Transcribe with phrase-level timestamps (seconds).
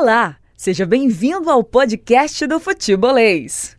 [0.00, 3.76] Olá, seja bem-vindo ao podcast do Futebolês.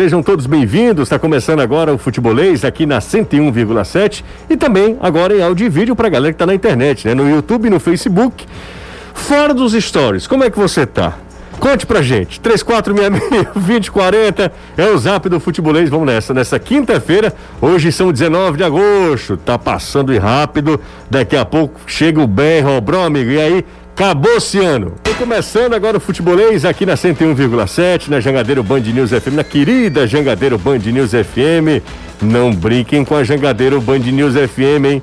[0.00, 5.42] Sejam todos bem-vindos, está começando agora o Futebolês aqui na 101,7 e também agora em
[5.42, 7.14] áudio e vídeo para a galera que está na internet, né?
[7.14, 8.46] no YouTube e no Facebook.
[9.12, 11.18] Fora dos stories, como é que você tá?
[11.58, 18.10] Conte pra gente, 3466-2040 é o zap do Futebolês, vamos nessa, nessa quinta-feira, hoje são
[18.10, 20.80] 19 de agosto, tá passando rápido,
[21.10, 23.62] daqui a pouco chega o berro, bro, amigo, e aí,
[23.94, 24.94] acabou esse ano.
[25.02, 30.06] Tô começando agora o Futebolês aqui na 101,7, na Jangadeiro Band News FM, na querida
[30.06, 31.82] Jangadeiro Band News FM,
[32.22, 35.02] não brinquem com a Jangadeiro Band News FM, hein?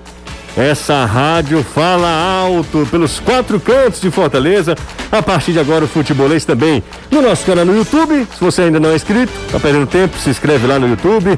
[0.57, 4.75] Essa rádio fala alto pelos quatro cantos de Fortaleza.
[5.11, 8.27] A partir de agora, o Futebolês também no nosso canal no YouTube.
[8.33, 11.37] Se você ainda não é inscrito, tá perdendo tempo, se inscreve lá no YouTube.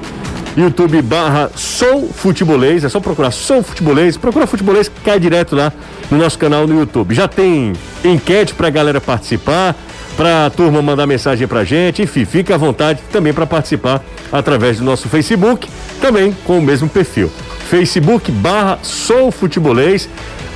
[0.64, 5.72] YouTube barra Sou Futebolês, é só procurar Sou Futebolês, procura Futebolês que cai direto lá
[6.10, 7.14] no nosso canal no YouTube.
[7.14, 7.74] Já tem
[8.04, 9.76] enquete pra galera participar,
[10.20, 14.84] pra turma mandar mensagem pra gente, enfim, fica à vontade também para participar através do
[14.84, 15.66] nosso Facebook,
[16.02, 17.32] também com o mesmo perfil
[17.70, 20.10] facebook barra Sou Futebolês.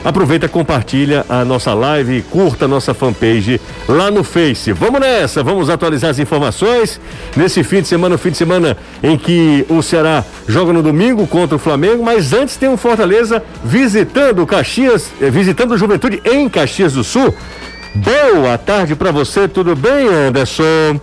[0.04, 4.74] Aproveita, compartilha a nossa live, curta a nossa fanpage lá no Face.
[4.74, 7.00] Vamos nessa, vamos atualizar as informações
[7.38, 11.56] nesse fim de semana, fim de semana em que o Ceará joga no domingo contra
[11.56, 16.50] o Flamengo, mas antes tem o um Fortaleza visitando Caxias, eh, visitando o Juventude em
[16.50, 17.34] Caxias do Sul.
[17.96, 21.00] Boa tarde para você, tudo bem, Anderson?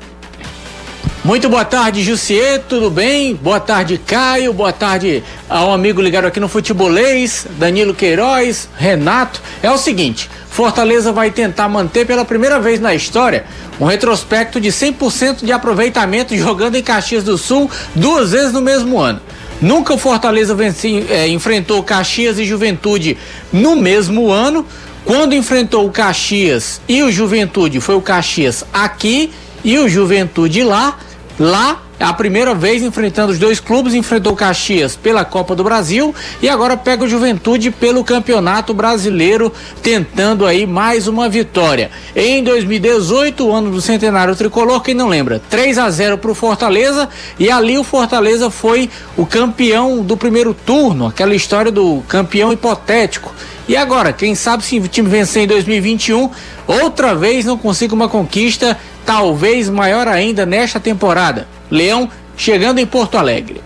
[1.24, 3.36] Muito boa tarde, Jussier, tudo bem?
[3.36, 4.52] Boa tarde, Caio.
[4.52, 9.40] Boa tarde ao amigo ligado aqui no Futebolês, Danilo Queiroz, Renato.
[9.62, 13.44] É o seguinte, Fortaleza vai tentar manter pela primeira vez na história
[13.78, 18.98] um retrospecto de 100% de aproveitamento jogando em Caxias do Sul duas vezes no mesmo
[18.98, 19.20] ano.
[19.60, 23.16] Nunca o Fortaleza vence, é, enfrentou Caxias e Juventude
[23.52, 24.66] no mesmo ano.
[25.04, 29.30] Quando enfrentou o Caxias e o Juventude, foi o Caxias aqui
[29.64, 30.98] e o Juventude lá.
[31.38, 35.62] Lá, é a primeira vez enfrentando os dois clubes, enfrentou o Caxias pela Copa do
[35.62, 39.52] Brasil e agora pega o Juventude pelo Campeonato Brasileiro,
[39.82, 41.90] tentando aí mais uma vitória.
[42.16, 45.42] Em 2018, ano do centenário tricolor, quem não lembra?
[45.50, 47.06] 3 a 0 para o Fortaleza
[47.38, 53.30] e ali o Fortaleza foi o campeão do primeiro turno, aquela história do campeão hipotético.
[53.68, 56.30] E agora, quem sabe se o time vencer em 2021,
[56.66, 61.59] outra vez não consiga uma conquista talvez maior ainda nesta temporada.
[61.70, 63.60] Leão chegando em Porto Alegre.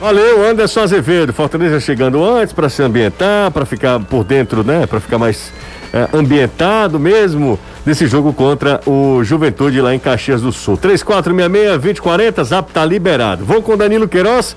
[0.00, 1.32] Valeu, Anderson Azevedo.
[1.32, 4.86] Fortaleza chegando antes para se ambientar, para ficar por dentro, né?
[4.86, 5.52] Para ficar mais
[5.92, 10.78] é, ambientado mesmo nesse jogo contra o Juventude lá em Caxias do Sul.
[10.78, 13.44] 3466-2040, Zap tá liberado.
[13.44, 14.56] Vou com Danilo Queiroz.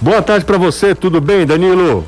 [0.00, 2.04] Boa tarde para você, tudo bem, Danilo?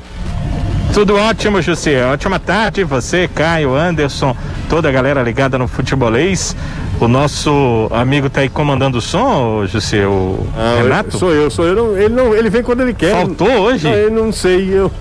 [0.93, 2.05] Tudo ótimo, José.
[2.05, 4.35] Ótima tarde, você, Caio, Anderson,
[4.69, 6.55] toda a galera ligada no futebolês.
[6.99, 11.17] O nosso amigo tá aí comandando o som, José, o ah, Renato?
[11.17, 11.75] Sou eu, sou eu.
[11.75, 13.11] Não, ele, não, ele vem quando ele quer.
[13.11, 13.87] Faltou hoje?
[13.87, 14.91] Não, eu não sei, eu...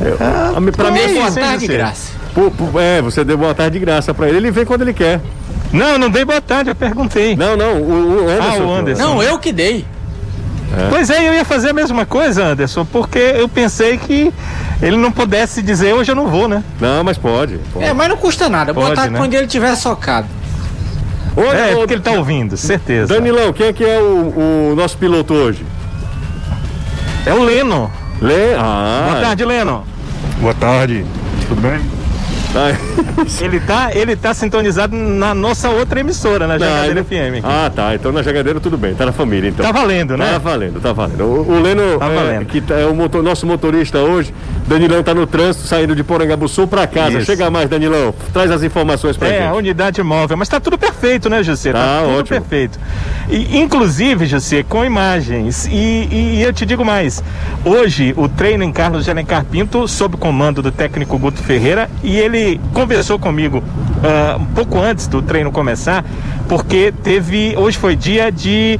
[0.00, 2.12] eu ah, pra mim é boa tarde de graça.
[2.34, 4.94] Pô, pô, é, você deu boa tarde de graça pra ele, ele vem quando ele
[4.94, 5.20] quer.
[5.72, 7.36] Não, não dei boa tarde, eu perguntei.
[7.36, 8.62] Não, não, o, o Anderson.
[8.62, 9.02] Ah, o Anderson.
[9.02, 9.84] Não, eu que dei.
[10.74, 10.88] É.
[10.88, 14.32] Pois é, eu ia fazer a mesma coisa, Anderson, porque eu pensei que
[14.82, 16.62] ele não pudesse dizer hoje eu não vou, né?
[16.80, 17.58] Não, mas pode.
[17.72, 17.84] pode.
[17.84, 18.74] É, mas não custa nada.
[18.74, 19.18] Pode, Botar né?
[19.18, 20.26] quando ele tiver socado.
[21.36, 23.14] é, porque ele tá ouvindo, certeza.
[23.14, 25.64] Danilão, quem é que é o, o nosso piloto hoje?
[27.24, 27.90] É o Leno.
[28.20, 28.54] Lê?
[28.54, 29.08] Ah.
[29.10, 29.84] Boa tarde, Leno.
[30.40, 31.04] Boa tarde.
[31.48, 31.80] Tudo bem?
[33.40, 37.42] Ele, tá, ele tá sintonizado na nossa outra emissora, na Jagadeira FM.
[37.42, 37.94] Ah, tá.
[37.94, 39.64] Então na Jagadeira tudo bem, tá na família então.
[39.64, 40.32] Tá valendo, né?
[40.32, 41.24] Tá valendo, tá valendo.
[41.24, 44.34] O, o Leno, tá é, que tá, é o motor, nosso motorista hoje,
[44.66, 47.18] Danilão tá no trânsito, saindo de Porangabuçu para casa.
[47.18, 47.26] Isso.
[47.26, 48.14] Chega mais, Danilão.
[48.32, 49.42] Traz as informações pra é, gente.
[49.42, 50.36] É, a unidade móvel.
[50.36, 51.72] Mas tá tudo perfeito, né, José?
[51.72, 52.40] Tá, tá tudo ótimo.
[52.40, 52.78] perfeito.
[53.28, 55.66] E, inclusive, José, com imagens.
[55.66, 57.22] E, e, eu te digo mais.
[57.64, 62.16] Hoje, o treino em Carlos de Alencar Pinto, sob comando do técnico Guto Ferreira, e
[62.16, 66.04] ele conversou comigo uh, um pouco antes do treino começar,
[66.48, 67.54] porque teve.
[67.56, 68.78] Hoje foi dia de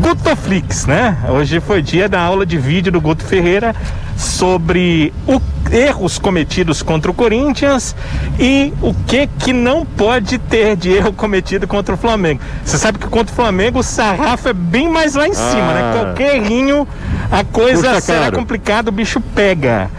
[0.00, 1.16] Gutoflix, né?
[1.28, 3.74] Hoje foi dia da aula de vídeo do Guto Ferreira
[4.16, 5.40] sobre o,
[5.70, 7.94] erros cometidos contra o Corinthians
[8.38, 12.40] e o que que não pode ter de erro cometido contra o Flamengo.
[12.64, 15.80] Você sabe que contra o Flamengo o sarrafo é bem mais lá em cima, né?
[15.80, 15.92] ah.
[15.94, 16.00] né?
[16.00, 16.86] Qualquer errinho
[17.30, 19.90] a coisa Puxa, será complicada, o bicho pega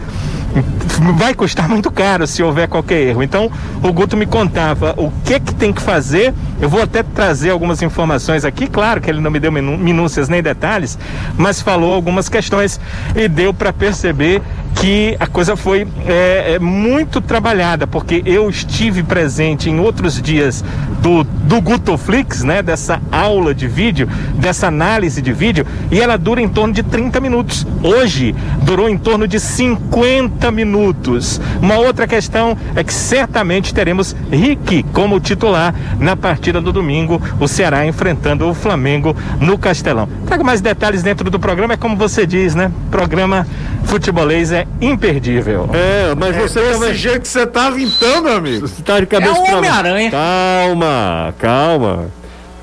[1.16, 3.22] vai custar muito caro se houver qualquer erro.
[3.22, 3.50] Então,
[3.82, 6.34] o Guto me contava o que que tem que fazer.
[6.60, 10.42] Eu vou até trazer algumas informações aqui, claro que ele não me deu minúcias nem
[10.42, 10.98] detalhes,
[11.36, 12.80] mas falou algumas questões
[13.14, 14.42] e deu para perceber
[14.80, 20.64] que a coisa foi é, é, muito trabalhada, porque eu estive presente em outros dias
[21.02, 22.62] do, do Gutoflix, né?
[22.62, 27.20] Dessa aula de vídeo, dessa análise de vídeo, e ela dura em torno de 30
[27.20, 27.66] minutos.
[27.82, 31.40] Hoje durou em torno de 50 minutos.
[31.60, 37.48] Uma outra questão é que certamente teremos Rick como titular na partida do domingo, o
[37.48, 40.08] Ceará enfrentando o Flamengo no Castelão.
[40.26, 42.70] Trago mais detalhes dentro do programa, é como você diz, né?
[42.90, 43.46] Programa
[43.84, 45.68] futebolês é imperdível.
[45.72, 46.60] É, mas é, você.
[46.60, 48.66] Desse jeito que você tá então, meu amigo.
[48.66, 50.10] Você tá de cabeça é um Homem-Aranha.
[50.10, 52.06] Calma, calma.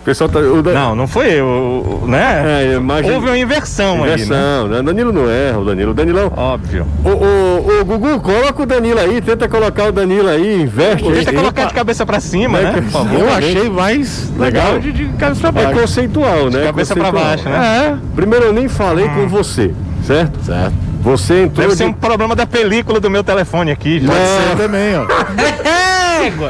[0.02, 0.38] O pessoal tá.
[0.38, 2.64] O Não, não foi eu, né?
[2.64, 3.16] É, imagine...
[3.16, 4.70] Houve uma inversão, inversão aí.
[4.70, 4.82] Né?
[4.84, 5.90] Danilo não erra, o Danilo.
[5.90, 6.32] O Danilão.
[6.38, 6.86] Óbvio.
[7.04, 11.04] O, o, o, Gugu, coloca o Danilo aí, tenta colocar o Danilo aí, inverte.
[11.12, 12.72] Tenta aí, colocar de cabeça pra cima, né?
[12.74, 13.20] Por favor.
[13.20, 15.70] Eu achei mais legal, legal de, de cabeça pra baixo.
[15.70, 16.60] É conceitual, né?
[16.60, 17.12] De cabeça conceitual.
[17.12, 17.88] pra baixo, né?
[17.88, 18.16] É.
[18.16, 19.16] Primeiro eu nem falei hum.
[19.16, 19.74] com você,
[20.06, 20.40] certo?
[20.46, 20.76] Certo.
[21.06, 21.68] Você entrou.
[21.68, 24.02] Deve ser um problema da película do meu telefone aqui.
[24.04, 25.06] Pode ser também, ó.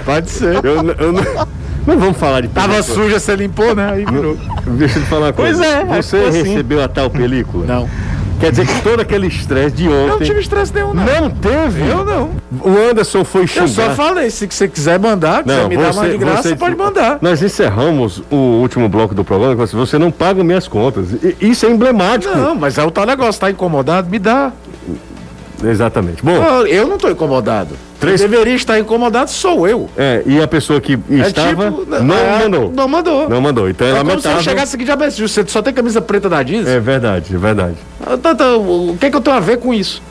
[0.05, 0.63] Pode ser.
[0.63, 1.65] Eu, eu não.
[1.85, 2.77] Não vamos falar de película.
[2.77, 3.91] Tava suja, você limpou, né?
[3.91, 4.35] Aí virou.
[4.65, 5.63] Deixa eu te falar uma coisa.
[5.63, 6.01] Pois é.
[6.01, 6.43] Você assim.
[6.43, 7.65] recebeu a tal película?
[7.65, 7.89] Não.
[8.39, 10.01] Quer dizer que todo aquele estresse de ontem.
[10.01, 11.05] Eu não tive estresse nenhum, não.
[11.05, 11.87] Não teve?
[11.87, 12.31] Eu não.
[12.61, 13.63] O Anderson foi xingar.
[13.63, 16.55] Eu só falei, se você quiser mandar, quiser não, me dar mais de graça, você,
[16.55, 17.17] pode mandar.
[17.21, 21.07] Nós encerramos o último bloco do programa com você não paga minhas contas.
[21.39, 22.35] Isso é emblemático.
[22.35, 24.09] Não, mas é o tal negócio, tá incomodado?
[24.09, 24.51] Me dá.
[25.63, 26.23] Exatamente.
[26.23, 27.75] Bom, eu não estou incomodado.
[27.99, 28.19] Três...
[28.19, 29.89] Quem deveria estar incomodado sou eu.
[29.97, 32.71] É, e a pessoa que é estava tipo, não é, mandou.
[32.71, 33.29] Não mandou.
[33.29, 33.69] Não mandou.
[33.69, 34.21] Então é, é lamentável.
[34.21, 36.71] Como se eu chegasse aqui já você só tem camisa preta da Disney?
[36.71, 37.77] É verdade, é verdade.
[38.01, 40.01] Então, então, o que é que eu tenho a ver com isso?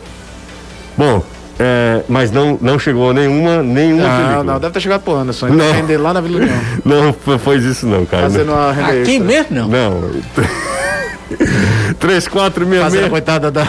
[0.97, 1.23] Bom,
[1.59, 4.45] é, mas não, não chegou nenhuma, nenhuma Não, película.
[4.45, 5.49] não, deve ter chegado pro Anderson.
[5.49, 5.73] Não.
[5.73, 6.61] Render lá na Vila União.
[6.85, 8.25] não foi isso não, cara.
[8.25, 9.69] Fazendo uma Aqui mesmo não?
[9.69, 10.11] Não.
[11.95, 12.83] 3466.
[12.83, 13.67] Fazendo a coitada da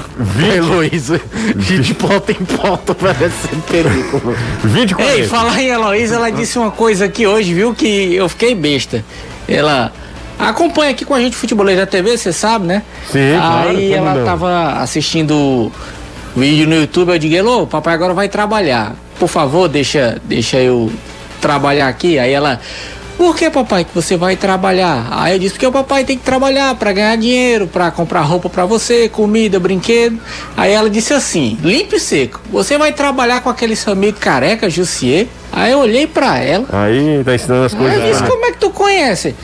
[0.56, 1.22] Heloísa.
[1.56, 4.36] De ponta em ponta, parecendo película.
[4.64, 7.74] 20 Ei, falar em Heloísa, ela disse uma coisa aqui hoje, viu?
[7.74, 9.04] Que eu fiquei besta.
[9.48, 9.92] Ela
[10.38, 12.84] acompanha aqui com a gente futebolês da TV, você sabe, né?
[13.12, 14.26] Sim, Aí claro, ela não.
[14.26, 15.72] tava assistindo
[16.36, 18.96] vídeo no YouTube, eu digo, Elô, papai agora vai trabalhar.
[19.18, 20.92] Por favor, deixa, deixa eu
[21.40, 22.20] trabalhar aqui.
[22.20, 22.60] Aí ela,
[23.18, 25.08] por que, papai, que você vai trabalhar?
[25.12, 28.50] Aí eu disse, porque o papai tem que trabalhar para ganhar dinheiro, para comprar roupa
[28.50, 30.20] para você, comida, brinquedo.
[30.56, 34.70] Aí ela disse assim, limpo e seco, você vai trabalhar com aquele seu amigo careca,
[34.70, 35.28] Jussier?
[35.52, 36.66] Aí eu olhei para ela.
[36.72, 37.98] Aí tá ensinando as coisas.
[37.98, 39.36] Aí eu disse, como é que tu conhece?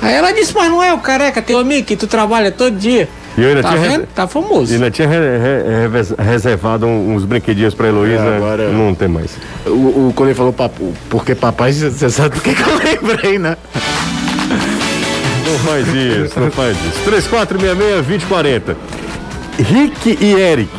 [0.00, 3.08] Aí ela disse, mas não é o careca, teu amigo que tu trabalha todo dia.
[3.38, 4.06] E eu ainda tá tinha vendo?
[4.14, 4.72] Tá famoso.
[4.72, 8.22] E ainda tinha re, re, reservado uns brinquedinhos pra Heloísa.
[8.22, 8.68] É, agora...
[8.70, 9.36] Não tem mais.
[9.66, 13.38] O, o, quando ele falou papo, porque papai, você sabe do que, que eu lembrei,
[13.38, 13.56] né?
[15.46, 17.10] Não faz isso, não faz isso.
[17.10, 18.76] 3466-2040.
[19.58, 20.70] Rick e Eric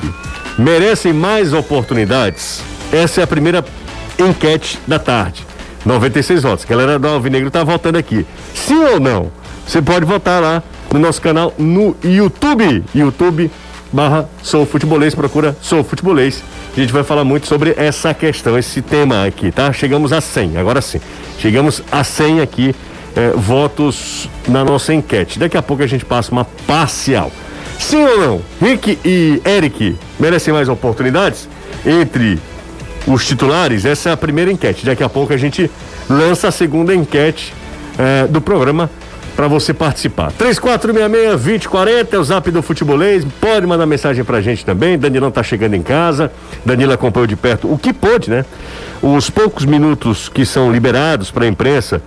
[0.57, 2.61] merecem mais oportunidades?
[2.91, 3.63] Essa é a primeira
[4.19, 5.45] enquete da tarde.
[5.85, 6.65] 96 votos.
[6.65, 8.25] A galera do Alvinegro tá votando aqui.
[8.53, 9.31] Sim ou não?
[9.65, 12.83] Você pode votar lá no nosso canal no YouTube.
[12.93, 13.51] YouTube
[13.91, 16.43] barra Sou Futebolês, procura Sou Futebolês.
[16.75, 19.71] A gente vai falar muito sobre essa questão, esse tema aqui, tá?
[19.73, 20.99] Chegamos a 100, agora sim.
[21.39, 22.75] Chegamos a 100 aqui,
[23.15, 25.37] eh, votos na nossa enquete.
[25.37, 27.31] Daqui a pouco a gente passa uma parcial.
[27.77, 28.41] Sim ou não?
[28.61, 31.49] Rick e Eric merecem mais oportunidades?
[31.85, 32.39] Entre
[33.07, 34.85] os titulares, essa é a primeira enquete.
[34.85, 35.69] Daqui a pouco a gente
[36.09, 37.53] lança a segunda enquete
[37.97, 38.89] eh, do programa
[39.41, 40.31] para você participar.
[40.33, 43.25] 3466-2040 é o zap do futebolês.
[43.39, 44.99] Pode mandar mensagem pra gente também.
[44.99, 46.31] Danilão tá chegando em casa.
[46.63, 48.45] Danilo acompanhou de perto o que pôde, né?
[49.01, 52.03] Os poucos minutos que são liberados para a imprensa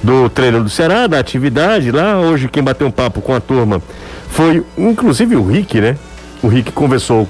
[0.00, 2.20] do treino do Ceará, da atividade lá.
[2.20, 3.82] Hoje quem bateu um papo com a turma
[4.28, 5.96] foi inclusive o Rick, né?
[6.40, 7.28] O Rick conversou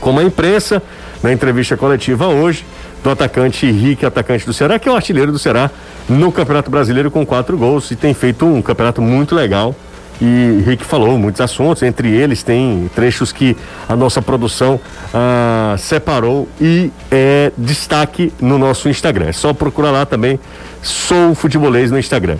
[0.00, 0.82] com a imprensa
[1.22, 2.64] na entrevista coletiva hoje
[3.02, 5.70] do atacante Henrique, atacante do Ceará, que é o artilheiro do Ceará
[6.08, 9.74] no Campeonato Brasileiro com quatro gols e tem feito um campeonato muito legal.
[10.20, 13.56] E Henrique falou muitos assuntos, entre eles tem trechos que
[13.88, 14.78] a nossa produção
[15.12, 19.26] ah, separou e é destaque no nosso Instagram.
[19.26, 20.38] É só procurar lá também,
[20.80, 22.36] sou futebolês no Instagram.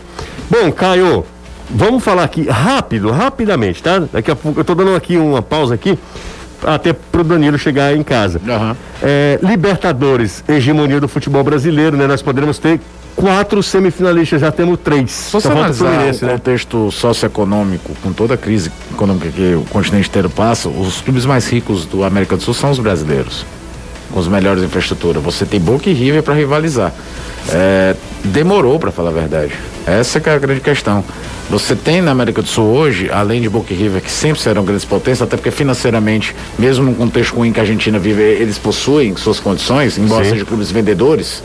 [0.49, 1.25] Bom, Caio,
[1.69, 4.00] vamos falar aqui rápido, rapidamente, tá?
[4.12, 5.99] Daqui a pouco eu tô dando aqui uma pausa aqui
[6.64, 8.40] até pro Danilo chegar em casa.
[8.47, 8.76] Uhum.
[9.02, 12.07] É, Libertadores, hegemonia do futebol brasileiro, né?
[12.07, 12.81] Nós poderemos ter
[13.14, 15.11] quatro semifinalistas, já temos três.
[15.11, 16.33] Só você analisar o né?
[16.33, 21.49] contexto socioeconômico, com toda a crise econômica que o continente inteiro passa, os clubes mais
[21.49, 23.45] ricos do América do Sul são os brasileiros.
[24.12, 25.19] Com os melhores infraestrutura.
[25.21, 26.92] Você tem Boca e River para rivalizar.
[27.49, 29.52] É, demorou, para falar a verdade.
[29.87, 31.04] Essa é a grande questão.
[31.50, 34.64] Você tem na América do Sul hoje, além de Boca e River, que sempre serão
[34.64, 39.14] grandes potências, até porque financeiramente, mesmo num contexto ruim que a Argentina vive, eles possuem
[39.16, 41.42] suas condições, embora sejam clubes vendedores,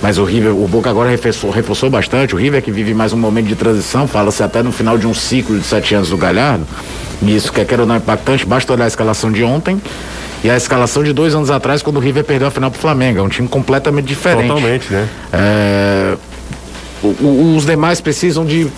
[0.00, 3.18] mas o River, o Boca agora reforçou, reforçou bastante, o River que vive mais um
[3.18, 6.66] momento de transição, fala-se até no final de um ciclo de sete anos do Galhardo,
[7.20, 9.78] e isso quer queira ou não impactante, basta olhar a escalação de ontem,
[10.42, 13.18] e a escalação de dois anos atrás, quando o River perdeu a final pro Flamengo.
[13.18, 14.48] É um time completamente diferente.
[14.48, 15.08] Totalmente, né?
[15.32, 16.16] É,
[17.02, 18.68] os demais precisam de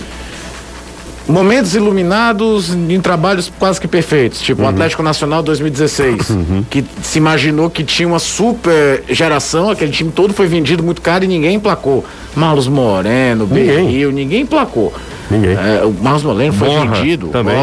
[1.29, 4.67] momentos iluminados em trabalhos quase que perfeitos, tipo uhum.
[4.67, 6.65] o Atlético Nacional 2016, uhum.
[6.69, 11.25] que se imaginou que tinha uma super geração, aquele time todo foi vendido muito caro
[11.25, 12.05] e ninguém emplacou.
[12.35, 14.93] Marlos Moreno, Berril, ninguém emplacou.
[15.31, 15.53] Ninguém.
[15.53, 17.55] É, o Marlos Moreno foi vendido, também.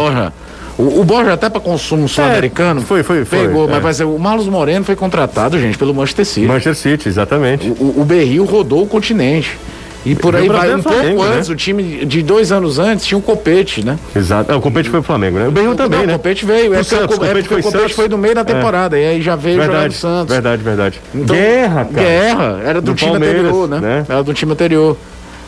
[0.79, 2.79] O, o Borja até para consumo sul-americano.
[2.79, 3.39] É, foi, foi, foi.
[3.47, 3.79] Pegou, é.
[3.81, 6.47] mas, o Marlos Moreno foi contratado, gente, pelo Manchester City.
[6.47, 7.69] Manchester City, exatamente.
[7.69, 9.57] O, o Berril rodou o continente.
[10.05, 10.73] E por aí vai.
[10.73, 11.37] Um Flamengo, pouco né?
[11.37, 13.99] antes, o time de dois anos antes tinha um copete, né?
[14.15, 14.49] Exato.
[14.49, 15.49] É, o copete foi o Flamengo, né?
[15.49, 16.13] O Berril também, né?
[16.13, 16.73] O copete veio.
[16.73, 18.43] É, Santos, o, copete, foi, o copete foi no meio da é.
[18.45, 18.97] temporada.
[18.97, 19.01] É.
[19.01, 20.33] E aí já veio verdade, Santos.
[20.33, 21.01] Verdade, verdade.
[21.13, 22.07] Então, guerra, cara.
[22.07, 22.61] Guerra.
[22.63, 23.79] Era do, do time Palmeiras, anterior, né?
[23.81, 24.05] né?
[24.07, 24.95] Era do time anterior.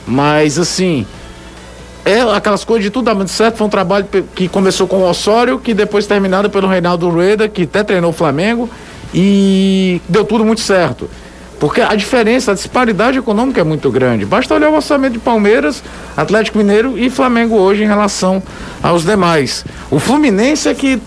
[0.05, 1.05] Mas assim.
[2.03, 3.57] É aquelas coisas de tudo dá muito certo.
[3.57, 7.63] Foi um trabalho que começou com o Osório, que depois terminado pelo Reinaldo Rueda, que
[7.63, 8.69] até treinou o Flamengo.
[9.13, 11.09] E deu tudo muito certo.
[11.59, 14.25] Porque a diferença, a disparidade econômica é muito grande.
[14.25, 15.83] Basta olhar o orçamento de Palmeiras,
[16.17, 18.41] Atlético Mineiro e Flamengo hoje em relação
[18.81, 19.63] aos demais.
[19.91, 20.99] O Fluminense é que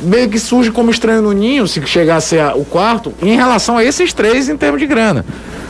[0.00, 3.76] meio que surge como estranho no ninho, se chegar a ser o quarto, em relação
[3.76, 5.24] a esses três em termos de grana.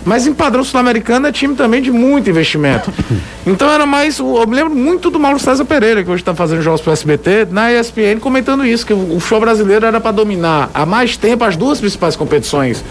[0.07, 2.93] Mas em padrão sul-americano é time também de muito investimento.
[3.49, 4.19] Então era mais.
[4.19, 6.93] Eu me lembro muito do Mauro César Pereira, que hoje está fazendo jogos para o
[6.93, 11.45] SBT, na ESPN, comentando isso, que o show brasileiro era para dominar há mais tempo
[11.45, 12.85] as duas principais competições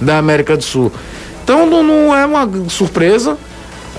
[0.00, 0.92] da América do Sul.
[1.42, 3.36] Então não, não é uma surpresa.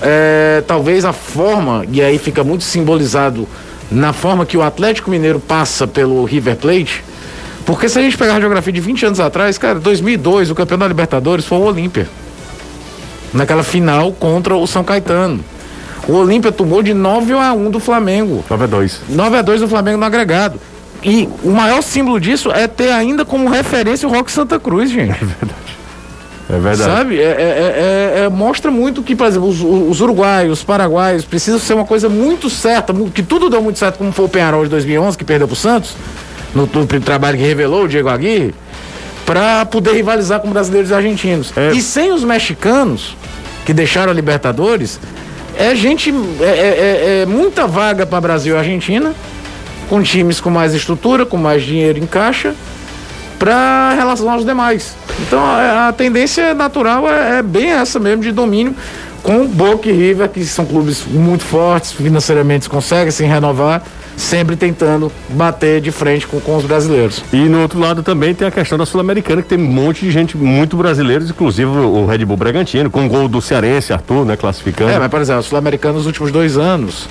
[0.00, 3.46] É, talvez a forma, e aí fica muito simbolizado
[3.90, 7.04] na forma que o Atlético Mineiro passa pelo River Plate.
[7.66, 10.78] Porque se a gente pegar a geografia de 20 anos atrás, cara, 2002, o campeão
[10.78, 12.08] da Libertadores foi o Olímpia.
[13.32, 15.44] Naquela final contra o São Caetano.
[16.08, 18.44] O Olímpia tomou de 9 a 1 do Flamengo.
[18.48, 19.00] 9 a 2.
[19.08, 20.60] 9 a 2 do Flamengo no agregado.
[21.02, 25.16] E o maior símbolo disso é ter ainda como referência o Rock Santa Cruz, gente.
[25.20, 25.70] É verdade.
[26.50, 26.90] É verdade.
[26.90, 27.20] Sabe?
[27.20, 31.60] É, é, é, é, mostra muito que, por exemplo, os, os, uruguaios, os paraguaios, precisam
[31.60, 34.70] ser uma coisa muito certa, que tudo deu muito certo, como foi o Penharol de
[34.70, 35.94] 2011, que perdeu pro Santos,
[36.52, 38.52] no, no trabalho que revelou o Diego Aguirre,
[39.30, 41.56] para poder rivalizar com brasileiros e argentinos.
[41.56, 41.70] É.
[41.70, 43.16] E sem os mexicanos,
[43.64, 44.98] que deixaram a Libertadores,
[45.56, 46.12] é gente.
[46.40, 49.14] É, é, é muita vaga para Brasil e Argentina,
[49.88, 52.56] com times com mais estrutura, com mais dinheiro em caixa
[53.38, 54.96] para relacionar aos demais.
[55.20, 58.74] Então a, a tendência natural é, é, bem essa mesmo de domínio
[59.22, 63.80] com Boca e River, que são clubes muito fortes, financeiramente conseguem se renovar,
[64.20, 67.24] sempre tentando bater de frente com, com os brasileiros.
[67.32, 70.10] E no outro lado também tem a questão da Sul-Americana, que tem um monte de
[70.10, 74.36] gente muito brasileiros, inclusive o Red Bull Bragantino, com o gol do Cearense, Arthur, né,
[74.36, 74.90] classificando.
[74.90, 77.08] É, mas por exemplo, a Sul-Americana nos últimos dois anos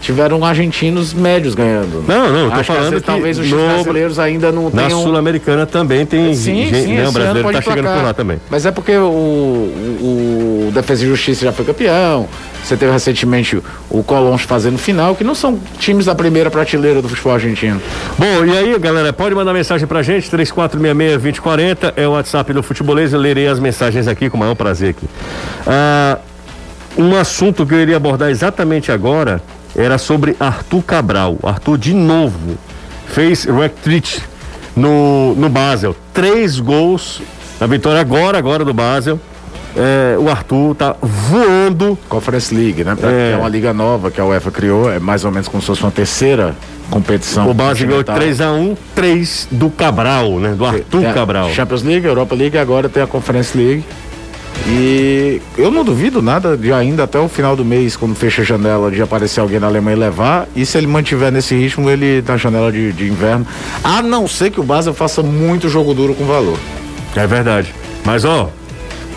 [0.00, 2.04] tiveram argentinos médios ganhando.
[2.06, 4.88] Não, não, tô falando que, que talvez os no, brasileiros ainda não tenham...
[4.88, 8.40] Na Sul-Americana também tem sim, gente, sim, né, o brasileiro tá chegando por lá também.
[8.50, 12.28] Mas é porque o, o, o Defesa e Justiça já foi campeão,
[12.62, 17.08] você teve recentemente o Colón fazendo final, que não são times da primeira prateleira do
[17.08, 17.80] futebol argentino.
[18.16, 23.12] Bom, e aí, galera, pode mandar mensagem pra gente, 3466-2040, é o WhatsApp do Futebolês,
[23.12, 25.06] eu lerei as mensagens aqui com o maior prazer aqui.
[25.66, 26.18] Ah,
[26.96, 29.40] um assunto que eu iria abordar exatamente agora
[29.78, 31.38] era sobre Arthur Cabral.
[31.42, 32.58] Arthur, de novo,
[33.06, 34.20] fez retreat
[34.74, 35.94] no, no Basel.
[36.12, 37.22] Três gols
[37.60, 39.20] na vitória agora, agora do Basel.
[39.76, 41.96] É, o Arthur tá voando.
[42.08, 42.96] Conference League, né?
[43.02, 43.32] É.
[43.34, 45.82] é uma liga nova que a UEFA criou, é mais ou menos como se fosse
[45.82, 46.56] uma terceira
[46.90, 47.48] competição.
[47.48, 50.54] O Basel ganhou 3x1, 3 do Cabral, né?
[50.56, 51.50] Do Arthur Cabral.
[51.50, 53.84] Champions League, Europa League, agora tem a Conference League.
[54.66, 58.44] E eu não duvido nada de ainda até o final do mês, quando fecha a
[58.44, 60.48] janela, de aparecer alguém na Alemanha e levar.
[60.54, 63.46] E se ele mantiver nesse ritmo, ele na janela de, de inverno.
[63.82, 66.58] A não ser que o Basel faça muito jogo duro com valor.
[67.16, 67.74] É verdade.
[68.04, 68.50] Mas ó,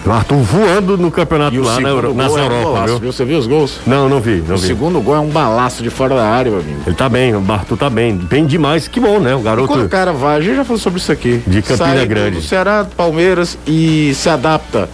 [0.06, 3.00] o Arthur voando no campeonato lá na, Euro, nas é um viu?
[3.00, 3.12] viu?
[3.12, 3.80] Você viu os gols?
[3.86, 4.44] Não, não vi.
[4.48, 4.68] Não o vi.
[4.68, 6.82] segundo gol é um balaço de fora da área, meu amigo.
[6.88, 8.16] Ele tá bem, o Arthur tá bem.
[8.16, 8.88] Bem demais.
[8.88, 9.36] Que bom, né?
[9.36, 9.66] O garoto.
[9.66, 11.42] E quando o cara vai, a gente já falou sobre isso aqui.
[11.46, 12.38] De Campina Sai Grande.
[12.38, 14.90] Do Ceará, Palmeiras e se adapta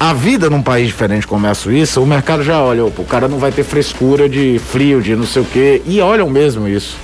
[0.00, 3.04] a vida num país diferente como é a Suíça, o mercado já olha, opa, o
[3.04, 6.66] cara não vai ter frescura de frio, de não sei o quê, e olham mesmo
[6.66, 6.96] isso.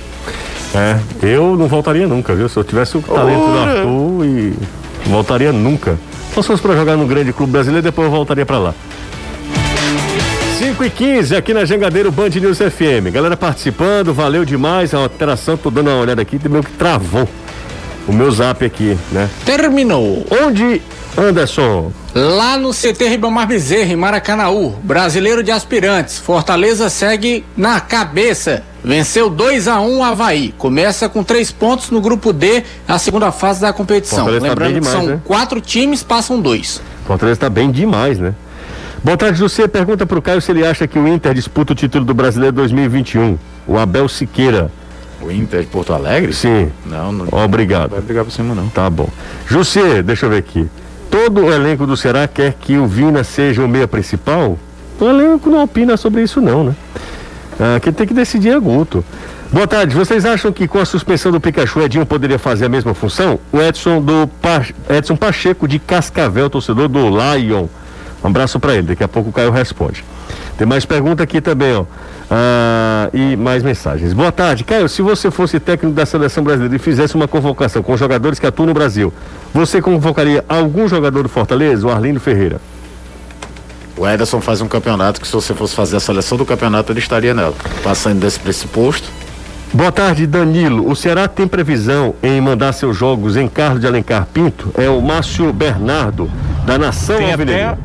[0.73, 2.49] É, eu não voltaria nunca, viu?
[2.49, 3.51] Se eu tivesse o talento Ora.
[3.51, 4.53] do Arthur e.
[5.05, 5.97] Voltaria nunca.
[6.33, 8.73] Só se fosse para jogar no grande clube brasileiro, depois eu voltaria para lá.
[10.57, 13.13] 5 e 15 aqui na Jangadeiro Band News FM.
[13.13, 15.55] Galera participando, valeu demais a alteração.
[15.55, 17.29] Tô dando uma olhada aqui, meio que travou
[18.07, 19.29] o meu zap aqui, né?
[19.45, 20.25] Terminou.
[20.43, 20.81] Onde,
[21.17, 21.91] Anderson?
[22.15, 26.17] Lá no CT Ribamar Bezerra, em Maracanaú, brasileiro de aspirantes.
[26.17, 28.63] Fortaleza segue na cabeça.
[28.83, 30.53] Venceu 2 a 1 um Havaí.
[30.57, 34.19] Começa com três pontos no grupo D, a segunda fase da competição.
[34.19, 35.21] Fortaleza tá Lembrando tá demais, que são né?
[35.25, 36.81] quatro times, passam dois.
[37.05, 38.33] Fortaleza tá bem demais, né?
[39.03, 39.67] Boa tarde, José.
[39.67, 43.37] Pergunta pro Caio se ele acha que o Inter disputa o título do Brasileiro 2021.
[43.67, 44.71] O Abel Siqueira.
[45.21, 46.33] O Inter de Porto Alegre?
[46.33, 46.71] Sim.
[46.85, 47.27] Não, não.
[47.31, 47.89] Obrigado.
[47.89, 48.69] Não vai brigar por cima, não.
[48.69, 49.09] Tá bom.
[49.47, 50.67] José, deixa eu ver aqui.
[51.09, 54.57] Todo o elenco do Ceará quer que o Vina seja o meia principal?
[54.99, 56.75] O elenco não opina sobre isso, não, né?
[57.59, 59.03] Ah, quem tem que decidir é Guto.
[59.51, 59.95] Boa tarde.
[59.95, 63.39] Vocês acham que com a suspensão do Pikachu, Edinho poderia fazer a mesma função?
[63.51, 64.65] O Edson do pa...
[64.89, 67.67] Edson Pacheco de Cascavel, torcedor do Lion
[68.23, 70.03] um abraço para ele, daqui a pouco o Caio responde.
[70.57, 71.85] Tem mais pergunta aqui também, ó.
[72.29, 74.11] Ah, e mais mensagens.
[74.11, 74.89] Boa tarde, Caio.
[74.89, 78.65] Se você fosse técnico da seleção brasileira e fizesse uma convocação com jogadores que atuam
[78.65, 79.13] no Brasil,
[79.53, 82.59] você convocaria algum jogador do Fortaleza, o Arlindo Ferreira?
[83.95, 86.99] O Ederson faz um campeonato que se você fosse fazer a seleção do campeonato, ele
[86.99, 87.55] estaria nela.
[87.83, 89.09] Passando desse pressuposto.
[89.73, 90.89] Boa tarde, Danilo.
[90.89, 94.71] O Ceará tem previsão em mandar seus jogos em Carlos de Alencar Pinto?
[94.77, 96.31] É o Márcio Bernardo,
[96.65, 97.77] da Nação tem Até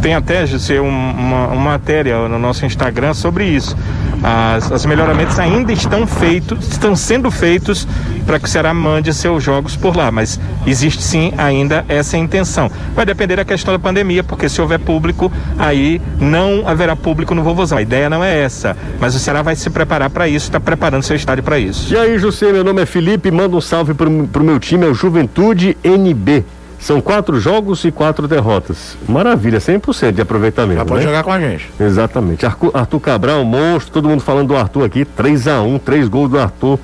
[0.00, 3.76] tem até, José, um, uma, uma, matéria no nosso Instagram sobre isso.
[4.22, 7.86] As, as melhoramentos ainda estão feitos, estão sendo feitos
[8.26, 12.70] para que o Ceará mande seus jogos por lá, mas existe sim ainda essa intenção.
[12.94, 17.42] Vai depender da questão da pandemia, porque se houver público, aí não haverá público no
[17.42, 17.78] Vovozão.
[17.78, 21.02] A ideia não é essa, mas o Ceará vai se preparar para isso, está preparando
[21.02, 21.92] seu estádio para isso.
[21.92, 24.88] E aí, José, meu nome é Felipe, manda um salve para o meu time, é
[24.88, 26.44] o Juventude NB.
[26.78, 28.96] São quatro jogos e quatro derrotas.
[29.08, 30.78] Maravilha, 100% de aproveitamento.
[30.78, 31.06] Já pode né?
[31.06, 31.70] jogar com a gente.
[31.78, 32.46] Exatamente.
[32.46, 35.04] Arthur Cabral, monstro, todo mundo falando do Arthur aqui.
[35.04, 36.78] 3 a 1 três gols do Arthur.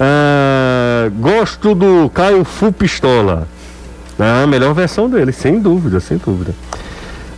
[0.00, 3.46] Ah, gosto do Caio Full Pistola.
[4.18, 6.54] Ah, a melhor versão dele, sem dúvida, sem dúvida.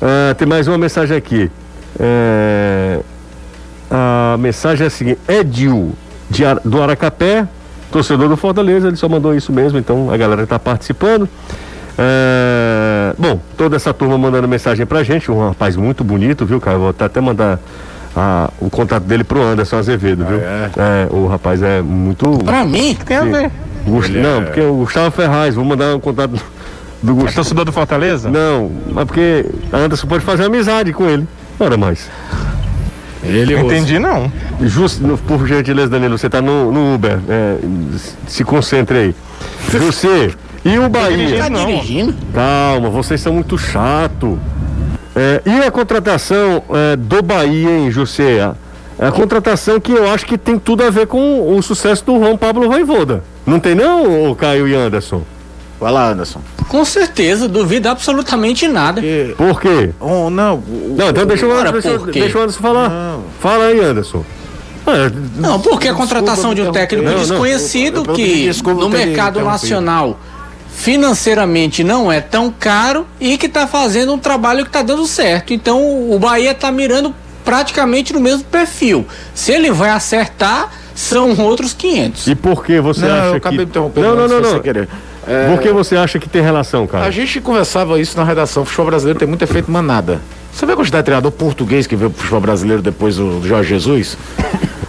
[0.01, 1.51] Ah, tem mais uma mensagem aqui.
[1.99, 3.01] É,
[3.91, 5.95] a mensagem é a seguinte: Edil,
[6.31, 7.47] de, do Aracapé,
[7.91, 11.29] torcedor do Fortaleza, ele só mandou isso mesmo, então a galera está participando.
[11.99, 16.79] É, bom, toda essa turma mandando mensagem pra gente, um rapaz muito bonito, viu, cara?
[16.79, 17.59] Vou até mandar
[18.15, 20.39] a, o contato dele pro Anderson Azevedo, viu?
[20.39, 21.07] Ah, é?
[21.07, 21.09] é?
[21.11, 22.39] o rapaz é muito.
[22.45, 22.97] Pra mim?
[23.05, 23.51] Tem a ver.
[23.85, 24.13] Gust...
[24.13, 24.45] Não, é...
[24.45, 26.41] porque o Gustavo Ferraz, vou mandar um contato
[27.03, 27.31] do Gustavo.
[27.31, 28.31] É torcedor do Fortaleza?
[28.31, 31.27] Não, mas porque Anderson pode fazer amizade com ele.
[31.59, 32.09] Ora mais.
[33.25, 34.31] Ele Entendi, não.
[34.63, 37.19] Justo, por gentileza, Danilo, você tá no, no Uber.
[37.29, 37.57] É,
[38.29, 39.15] se concentre aí.
[39.69, 40.33] Você.
[40.69, 41.39] E o Bahia?
[41.39, 42.15] Tá dirigindo?
[42.35, 44.39] Calma, vocês são muito chato.
[45.17, 48.53] É, e a contratação é, do Bahia, em José?
[48.99, 52.19] É a contratação que eu acho que tem tudo a ver com o sucesso do
[52.19, 53.25] Juan Pablo Voivoda.
[53.47, 55.23] Não tem não, Caio e Anderson?
[55.81, 56.43] Vai lá, Anderson.
[56.69, 59.01] Com certeza, duvido absolutamente nada.
[59.01, 59.35] Porque...
[59.39, 59.91] Por quê?
[59.99, 60.63] Oh, não.
[60.97, 62.91] Não, então deixa o, Anderson, deixa, deixa o Anderson falar.
[62.91, 63.23] Não.
[63.41, 64.23] Fala aí, Anderson.
[64.87, 70.19] É, não, porque a contratação de um técnico não, desconhecido não, que no mercado nacional
[70.79, 75.53] financeiramente não é tão caro e que está fazendo um trabalho que está dando certo.
[75.53, 77.13] Então o Bahia está mirando
[77.45, 79.05] praticamente no mesmo perfil.
[79.35, 82.29] Se ele vai acertar, são outros 500.
[82.29, 83.65] E por que você não, acha eu acabei que...
[83.65, 84.07] interrompendo.
[84.07, 84.61] Não, não, não, não.
[84.61, 84.89] Querer.
[85.27, 85.49] É...
[85.49, 87.05] Por que você acha que tem relação, cara?
[87.05, 88.63] A gente conversava isso na redação.
[88.63, 90.21] O futebol brasileiro tem muito efeito manada.
[90.53, 93.69] Você vê a quantidade de treinador português que veio pro futebol brasileiro depois do Jorge
[93.69, 94.17] Jesus?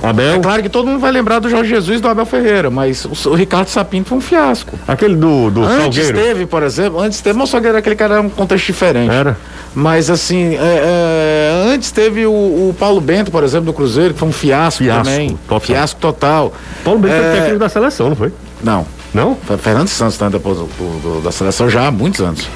[0.02, 0.36] Abel?
[0.36, 3.06] É claro que todo mundo vai lembrar do Jorge Jesus e do Abel Ferreira, mas
[3.06, 4.78] o, o Ricardo Sapinto foi um fiasco.
[4.88, 6.18] Aquele do, do Antes Salgueiro.
[6.18, 9.12] teve, por exemplo, antes teve, mas o Salgueiro aquele cara era um contexto diferente.
[9.12, 9.38] Era.
[9.76, 14.20] Mas assim, é, é, antes teve o, o, Paulo Bento, por exemplo, do Cruzeiro, que
[14.20, 15.38] foi um fiasco, fiasco também.
[15.48, 15.60] Total.
[15.60, 16.54] Fiasco total.
[16.84, 17.22] Paulo Bento é...
[17.22, 18.32] foi técnico da seleção, não foi?
[18.64, 18.86] Não.
[19.14, 19.36] Não?
[19.36, 22.48] Foi Fernando Santos, né, depois do, do, da seleção já há muitos anos.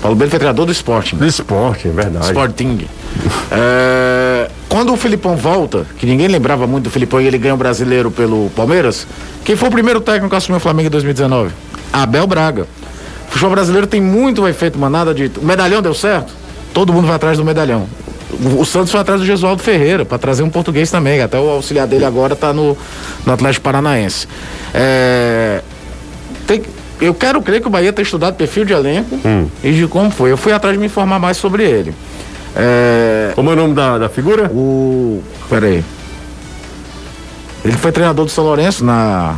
[0.00, 1.14] Paulo Bento foi treinador do esporte.
[1.14, 2.26] Do esporte, é verdade.
[2.26, 2.86] Sporting.
[3.52, 7.58] é, quando o Filipão volta, que ninguém lembrava muito do Filipão e ele ganha o
[7.58, 9.06] brasileiro pelo Palmeiras,
[9.44, 11.52] quem foi o primeiro técnico que assumiu o Flamengo em 2019?
[11.92, 12.62] Abel Braga.
[12.62, 15.30] O futebol brasileiro tem muito efeito manada de.
[15.36, 16.32] O medalhão deu certo?
[16.72, 17.86] Todo mundo vai atrás do medalhão.
[18.58, 21.86] O, Santos foi atrás do Gesualdo Ferreira, para trazer um português também, até o auxiliar
[21.86, 22.74] dele agora está no,
[23.26, 24.26] no Atlético Paranaense.
[24.72, 25.60] É,
[26.46, 26.62] tem,
[26.98, 29.48] eu quero crer que o Bahia tem estudado perfil de elenco hum.
[29.62, 30.32] e de como foi.
[30.32, 31.94] Eu fui atrás de me informar mais sobre ele.
[32.56, 33.32] É...
[33.34, 34.50] Como é o nome da, da figura?
[34.52, 35.22] O.
[35.48, 35.84] Peraí.
[37.64, 39.36] Ele foi treinador do São Lourenço na,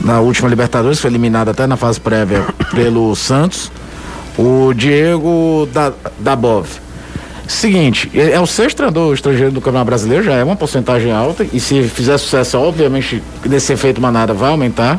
[0.00, 3.70] na última Libertadores, foi eliminado até na fase prévia pelo Santos.
[4.36, 6.66] O Diego da, Dabov.
[7.52, 11.46] Seguinte, é, é o sexto treinador estrangeiro do Campeonato Brasileiro, já é uma porcentagem alta,
[11.52, 14.98] e se fizer sucesso, obviamente, desse efeito manada vai aumentar.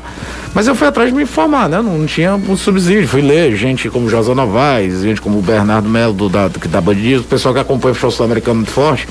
[0.53, 1.81] Mas eu fui atrás de me informar, né?
[1.81, 3.07] Não, não tinha um subsídio.
[3.07, 6.93] Fui ler gente como José Novaes, gente como o Bernardo Melo, do, da, da Band
[7.19, 9.07] o pessoal que acompanha o futebol sul-americano muito forte.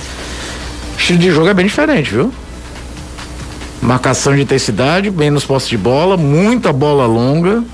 [0.94, 2.32] O estilo de jogo é bem diferente, viu?
[3.82, 7.64] Marcação de intensidade, menos posse de bola, muita bola longa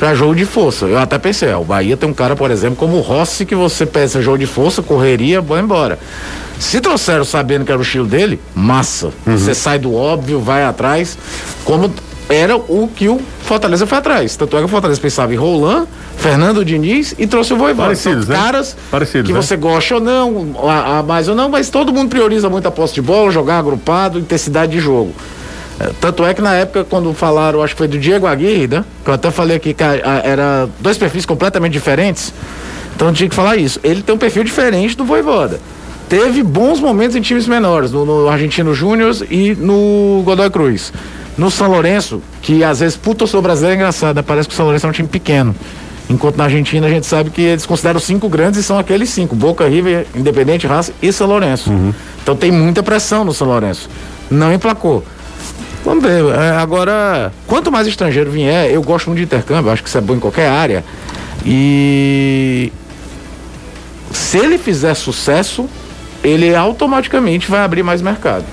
[0.00, 0.86] para jogo de força.
[0.86, 3.54] Eu até pensei, ó, o Bahia tem um cara, por exemplo, como o Rossi, que
[3.54, 5.98] você pensa jogo de força, correria, vai embora.
[6.58, 9.10] Se trouxeram sabendo que era o estilo dele, massa.
[9.26, 9.36] Uhum.
[9.36, 11.18] Você sai do óbvio, vai atrás,
[11.66, 11.92] como
[12.30, 14.36] era o que o Fortaleza foi atrás.
[14.36, 15.86] Tanto é que o Fortaleza pensava em Roland,
[16.16, 17.88] Fernando Diniz e trouxe o Voivoda.
[17.88, 18.36] Parecidos, né?
[18.36, 19.42] Caras Parecidos, que né?
[19.42, 22.70] você gosta ou não, a, a mais ou não, mas todo mundo prioriza muito a
[22.70, 25.12] posse de bola, jogar agrupado, intensidade de jogo.
[26.00, 28.84] Tanto é que na época, quando falaram, acho que foi do Diego Aguirre, né?
[29.04, 32.32] Que eu até falei aqui que era dois perfis completamente diferentes.
[32.94, 33.80] Então tinha que falar isso.
[33.82, 35.58] Ele tem um perfil diferente do Voivoda.
[36.08, 40.92] Teve bons momentos em times menores, no, no Argentino Júnior e no Godoy Cruz.
[41.38, 44.22] No São Lourenço, que às vezes puta sou brasileiro é engraçado, né?
[44.22, 45.54] parece que o São Lourenço é um time pequeno.
[46.10, 49.36] Enquanto na Argentina a gente sabe que eles consideram cinco grandes e são aqueles cinco:
[49.36, 51.70] Boca, River, Independente, Raça e São Lourenço.
[51.70, 51.94] Uhum.
[52.20, 53.88] Então tem muita pressão no São Lourenço.
[54.28, 55.04] Não emplacou.
[55.90, 56.24] Vamos ver.
[56.36, 60.00] É, agora, quanto mais estrangeiro vier, eu gosto muito de intercâmbio, acho que isso é
[60.00, 60.84] bom em qualquer área.
[61.44, 62.72] E
[64.12, 65.68] se ele fizer sucesso,
[66.22, 68.44] ele automaticamente vai abrir mais mercado.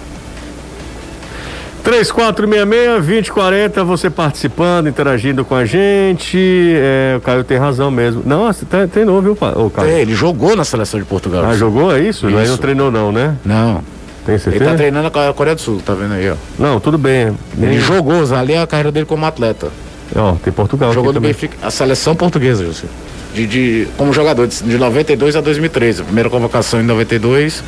[1.86, 6.39] 3466-2040, você participando, interagindo com a gente.
[6.39, 8.23] É, o Caio tem razão mesmo.
[8.26, 9.91] Não, você tá, treinou, viu, o Caio?
[9.91, 11.45] É, ele jogou na seleção de Portugal.
[11.45, 11.95] Ah, jogou?
[11.95, 12.28] É isso?
[12.28, 12.36] isso.
[12.36, 13.38] Aí não treinou, não, né?
[13.45, 13.84] Não.
[14.28, 14.63] Tem certeza?
[14.66, 16.36] Ele tá treinando a Coreia do Sul, tá vendo aí, ó.
[16.60, 17.34] Não, tudo bem.
[17.58, 19.70] Ele jogou, ali é a carreira dele como atleta.
[20.13, 22.88] Ó, tem Portugal Jogou no Benfica, a seleção portuguesa, José.
[23.34, 26.02] De, de, como jogador, de, de 92 a 2003.
[26.02, 27.63] A primeira convocação em 92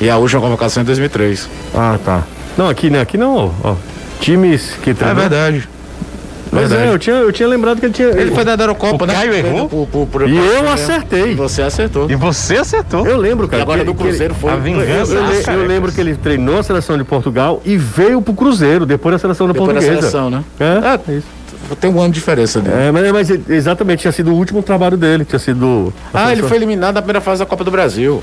[0.00, 1.48] e a última convocação em 2003.
[1.74, 2.24] Ah, tá.
[2.56, 3.02] Não, aqui, né?
[3.02, 3.74] Aqui não, ó.
[4.20, 5.08] Times que tem.
[5.08, 5.68] É verdade.
[6.50, 8.08] Mas é, eu tinha, eu tinha lembrado que ele tinha.
[8.08, 9.14] Ele foi da Eurocopa, né?
[9.14, 9.68] Caio errou.
[9.68, 11.32] Por, por, por, e eu acertei.
[11.32, 12.10] E você acertou.
[12.10, 13.06] E você acertou.
[13.06, 13.60] Eu lembro, cara.
[13.60, 14.52] E agora do Cruzeiro foi.
[14.52, 15.14] A vingança.
[15.14, 18.86] Eu, eu, eu, lembro que ele treinou a seleção de Portugal e veio pro Cruzeiro,
[18.86, 19.94] depois da seleção da depois portuguesa.
[19.94, 20.44] Depois da seleção, né?
[21.06, 21.38] É, é isso.
[21.80, 22.76] Tem um ano de diferença dele.
[22.76, 25.92] É, mas, mas, exatamente, tinha sido o último trabalho dele, tinha sido.
[26.14, 28.22] Ah, ele foi eliminado na primeira fase da Copa do Brasil.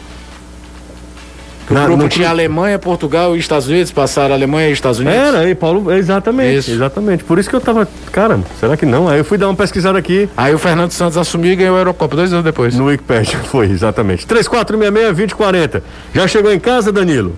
[1.69, 2.09] Na, o grupo no...
[2.09, 5.17] tinha Alemanha, Portugal e Estados Unidos, passaram Alemanha e Estados Unidos.
[5.17, 6.71] Era, aí Paulo, exatamente, isso.
[6.71, 7.23] exatamente.
[7.23, 9.07] Por isso que eu tava, cara, será que não?
[9.07, 10.29] Aí eu fui dar uma pesquisada aqui.
[10.37, 12.75] Aí o Fernando Santos assumiu e ganhou a Eurocopa dois anos depois.
[12.75, 14.27] No Wikipedia, foi, exatamente.
[14.27, 15.81] 3466-2040.
[16.13, 17.35] Já chegou em casa, Danilo?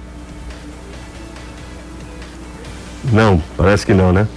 [3.12, 4.28] Não, parece que não, né?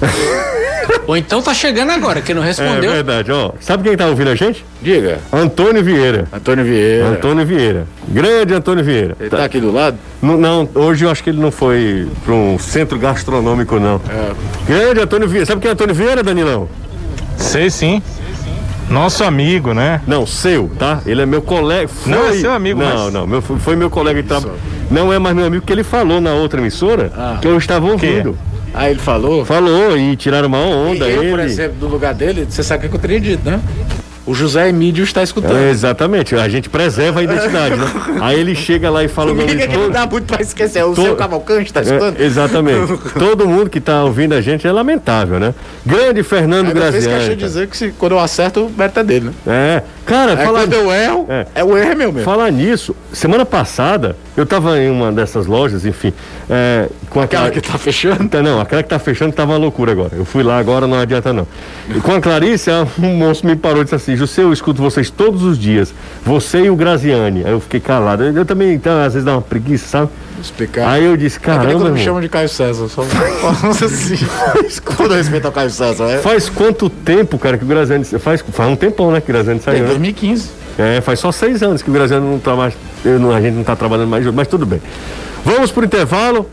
[1.06, 2.90] Ou então tá chegando agora, que não respondeu.
[2.90, 3.52] É verdade, ó.
[3.60, 4.64] Sabe quem tá ouvindo a gente?
[4.82, 5.18] Diga.
[5.32, 6.28] Antônio Vieira.
[6.32, 7.06] Antônio Vieira.
[7.06, 7.86] Antônio Vieira.
[8.08, 9.16] Grande Antônio Vieira.
[9.18, 9.98] Ele tá, tá aqui do lado?
[10.20, 14.00] Não, não, hoje eu acho que ele não foi para um centro gastronômico, não.
[14.08, 14.32] É.
[14.66, 15.46] Grande Antônio Vieira.
[15.46, 16.68] Sabe quem é Antônio Vieira, Danilão?
[17.36, 18.02] Sei sim.
[18.90, 20.00] Nosso amigo, né?
[20.06, 21.00] Não, seu, tá?
[21.04, 21.88] Ele é meu colega.
[21.88, 22.12] Foi...
[22.12, 23.12] Não, é seu amigo, Não, mas...
[23.12, 24.54] não, meu, foi meu colega de trabalho.
[24.90, 27.38] Não é mais meu amigo, que ele falou na outra emissora ah.
[27.40, 28.36] que eu estava ouvindo.
[28.78, 29.44] Aí ele falou?
[29.44, 31.08] Falou e tiraram uma onda.
[31.08, 31.30] E eu, ele...
[31.32, 33.60] por exemplo, do lugar dele, você sabe o que eu teria dito, né?
[34.28, 35.56] O José Emílio está escutando.
[35.56, 37.86] É, exatamente, a gente preserva a identidade, né?
[38.20, 39.78] Aí ele chega lá e fala o nome de todo...
[39.78, 41.00] não dá muito para esquecer, é o to...
[41.00, 42.20] seu Cavalcante está escutando?
[42.20, 42.98] É, exatamente.
[43.18, 45.54] todo mundo que está ouvindo a gente é lamentável, né?
[45.86, 47.06] Grande Fernando Graziani.
[47.06, 49.32] Deixa eu dizer que se, quando eu acerto, o mérito é dele, né?
[49.46, 49.82] É.
[50.04, 50.60] Cara, é fala...
[50.60, 51.46] quando eu erro, é.
[51.54, 52.24] é o erro é meu mesmo.
[52.24, 56.12] Falar nisso, semana passada, eu estava em uma dessas lojas, enfim,
[56.48, 58.28] é, com aquela que está fechando?
[58.28, 60.12] Tá, não, aquela que está fechando estava uma loucura agora.
[60.14, 61.46] Eu fui lá agora, não adianta não.
[61.94, 65.10] E com a Clarice, um moço me parou e disse assim: José, eu escuto vocês
[65.10, 65.94] todos os dias.
[66.24, 67.44] Você e o Graziani.
[67.44, 68.24] Aí eu fiquei calado.
[68.24, 70.10] Eu, eu também, então, às vezes dá uma preguiça, sabe?
[70.40, 70.88] Explicar.
[70.88, 71.88] Aí eu disse, caramba.
[71.88, 72.88] É me chamam de Caio César.
[72.88, 74.26] Só assim.
[74.96, 76.04] todo respeito ao Caio César.
[76.04, 76.18] É?
[76.18, 78.04] Faz quanto tempo, cara, que o Graziani.
[78.04, 79.84] Faz, faz um tempão, né, que o Graziani saiu.
[79.84, 80.50] Em 2015.
[80.76, 80.98] Né?
[80.98, 82.74] É, faz só seis anos que o Graziano não está mais.
[83.04, 84.80] Não, a gente não está trabalhando mais junto, mas tudo bem.
[85.44, 86.48] Vamos para o intervalo.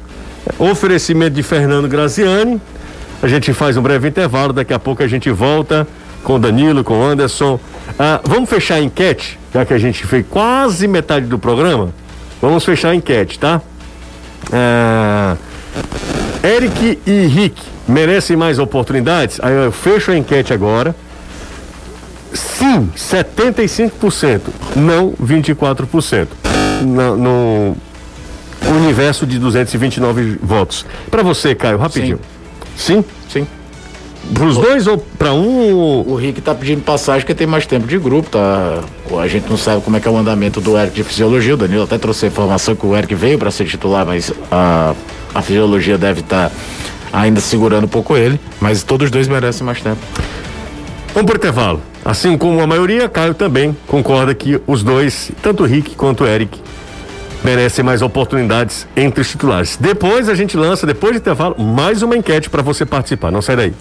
[0.58, 2.62] Oferecimento de Fernando Graziani.
[3.22, 5.88] A gente faz um breve intervalo, daqui a pouco a gente volta
[6.26, 7.58] com Danilo, com Anderson.
[7.98, 11.94] Ah, vamos fechar a enquete, já que a gente fez quase metade do programa.
[12.42, 13.62] Vamos fechar a enquete, tá?
[14.52, 15.38] Ah,
[16.44, 19.40] Eric e Rick merecem mais oportunidades?
[19.42, 20.94] Aí eu fecho a enquete agora.
[22.34, 24.42] Sim, 75%.
[24.76, 26.28] Não 24%.
[26.82, 27.78] No, no
[28.78, 30.86] universo de 229 votos.
[31.10, 32.20] Para você, Caio, rapidinho.
[32.76, 32.98] Sim.
[32.98, 33.06] Sim?
[34.34, 36.04] Pros dois ou pra um?
[36.08, 38.82] O Rick tá pedindo passagem porque tem mais tempo de grupo, tá?
[39.22, 41.54] A gente não sabe como é que é o andamento do Eric de fisiologia.
[41.54, 44.96] O Danilo até trouxe a informação que o Eric veio para ser titular, mas a,
[45.34, 46.56] a fisiologia deve estar tá
[47.14, 48.40] ainda segurando um pouco ele.
[48.60, 50.02] Mas todos os dois merecem mais tempo.
[51.14, 51.82] Vamos pro intervalo.
[52.04, 56.28] Assim como a maioria, Caio também concorda que os dois, tanto o Rick quanto o
[56.28, 56.60] Eric,
[57.44, 59.78] merecem mais oportunidades entre os titulares.
[59.80, 63.32] Depois a gente lança, depois do intervalo, mais uma enquete para você participar.
[63.32, 63.74] Não sai daí.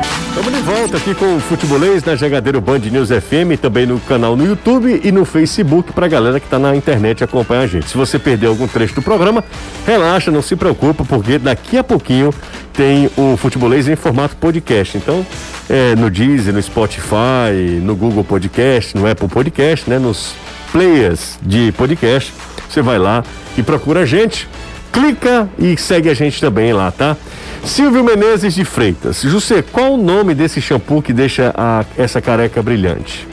[0.00, 4.36] Estamos de volta aqui com o Futebolês na Jagadeiro Band News FM, também no canal
[4.36, 7.88] no YouTube e no Facebook para a galera que está na internet acompanhar a gente.
[7.88, 9.44] Se você perdeu algum trecho do programa,
[9.86, 12.32] relaxa, não se preocupa, porque daqui a pouquinho
[12.72, 14.96] tem o Futebolês em formato podcast.
[14.96, 15.26] Então,
[15.68, 20.34] é, no Deezer, no Spotify, no Google Podcast, no Apple Podcast, né, nos
[20.72, 22.32] players de podcast,
[22.68, 23.22] você vai lá
[23.58, 24.48] e procura a gente,
[24.92, 27.16] clica e segue a gente também lá, tá?
[27.64, 29.22] Silvio Menezes de Freitas.
[29.22, 33.28] José, qual o nome desse shampoo que deixa a, essa careca brilhante?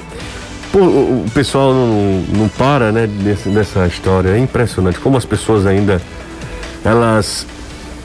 [0.74, 4.30] O, pessoal não, não para, né, nesse, nessa história.
[4.30, 6.02] É impressionante como as pessoas ainda
[6.84, 7.48] elas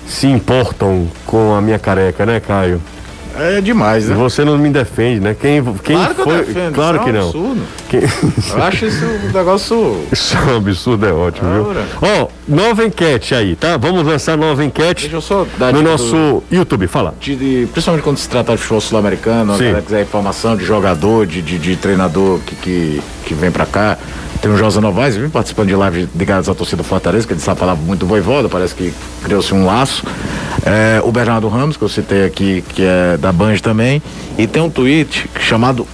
[0.07, 2.81] se importam com a minha careca, né, Caio?
[3.39, 4.15] É demais, né?
[4.15, 5.37] Você não me defende, né?
[5.39, 6.35] Quem, quem claro que foi.
[6.35, 7.29] Eu defendo, claro isso que é um não.
[7.29, 7.63] Absurdo.
[7.89, 8.01] Quem...
[8.57, 10.07] Eu acho isso um negócio.
[10.13, 11.83] Isso é um absurdo, é ótimo, viu?
[12.01, 13.77] Ó, oh, nova enquete aí, tá?
[13.77, 16.43] Vamos lançar nova enquete Deixa eu só dar no nosso do...
[16.51, 16.87] YouTube.
[16.87, 17.15] Fala.
[17.21, 21.41] De, de, principalmente quando se trata de futebol sul-americano, se quiser informação de jogador, de,
[21.43, 23.99] de, de treinador que, que, que vem pra cá.
[24.43, 27.61] Tem o Josa Novaes, vem participando de live ligadas à torcida Fortaleza, que ele sabe
[27.61, 30.05] falar muito voivoda, parece que criou-se um laço.
[30.67, 34.03] É, o Bernardo Ramos, que eu citei aqui, que é da Band também.
[34.37, 35.87] E tem um tweet chamado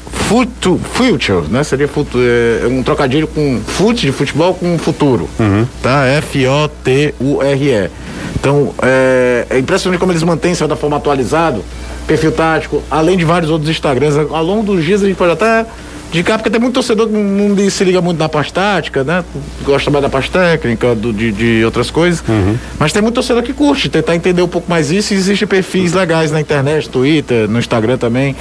[0.95, 1.63] Future, né?
[1.63, 5.29] Seria futuro, é, um trocadilho com fute de futebol com futuro.
[5.39, 5.67] Uhum.
[5.83, 6.07] Tá?
[6.07, 7.91] F-O-T-U-R-E.
[8.35, 11.63] Então, é, é impressionante como eles mantêm isso da forma atualizado,
[12.07, 14.17] perfil tático, além de vários outros Instagrams.
[14.17, 15.67] Ao longo dos dias a gente pode até
[16.11, 19.23] de cá, porque tem muito torcedor que não se liga muito na parte tática, né?
[19.63, 22.23] Gosta mais da parte técnica, do, de, de outras coisas.
[22.27, 22.57] Uhum.
[22.79, 25.13] Mas tem muito torcedor que curte, tentar entender um pouco mais isso.
[25.13, 28.35] E existem perfis legais na internet, Twitter, no Instagram também,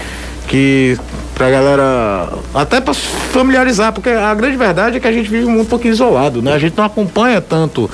[0.48, 0.98] que
[1.36, 5.52] pra galera até para familiarizar, porque a grande verdade é que a gente vive um
[5.52, 6.54] mundo um pouquinho isolado, né?
[6.54, 7.90] A gente não acompanha tanto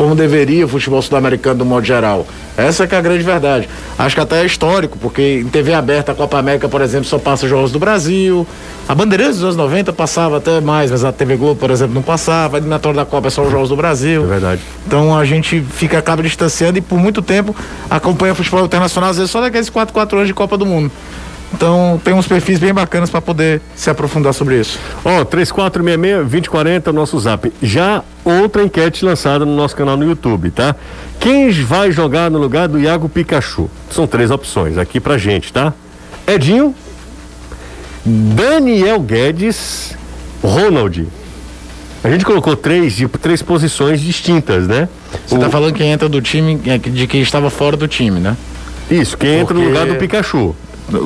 [0.00, 2.26] como deveria o futebol sul-americano do modo geral.
[2.56, 3.68] Essa que é a grande verdade.
[3.98, 7.18] Acho que até é histórico, porque em TV aberta a Copa América, por exemplo, só
[7.18, 8.46] passa jogos do Brasil.
[8.88, 12.00] A Bandeirantes dos anos 90 passava até mais, mas a TV Globo, por exemplo, não
[12.00, 12.56] passava.
[12.56, 14.24] A eliminatória da Copa é só os jogos do Brasil.
[14.24, 14.62] É verdade.
[14.86, 17.54] Então a gente fica, acaba distanciando e por muito tempo
[17.90, 20.90] acompanha o futebol internacional, às vezes só daqueles 4, 4 anos de Copa do Mundo.
[21.52, 24.78] Então tem uns perfis bem bacanas para poder se aprofundar sobre isso.
[25.04, 27.52] Ó, oh, 3466-2040, nosso zap.
[27.62, 30.76] Já outra enquete lançada no nosso canal no YouTube, tá?
[31.18, 33.68] Quem vai jogar no lugar do Iago Pikachu?
[33.90, 35.74] São três opções aqui pra gente, tá?
[36.26, 36.74] Edinho,
[38.04, 39.96] Daniel Guedes,
[40.42, 41.06] Ronald.
[42.02, 44.88] A gente colocou três de três posições distintas, né?
[45.26, 45.38] Você o...
[45.38, 48.36] tá falando quem entra do time, é, de quem estava fora do time, né?
[48.90, 49.42] Isso, quem Porque...
[49.42, 50.54] entra no lugar do Pikachu.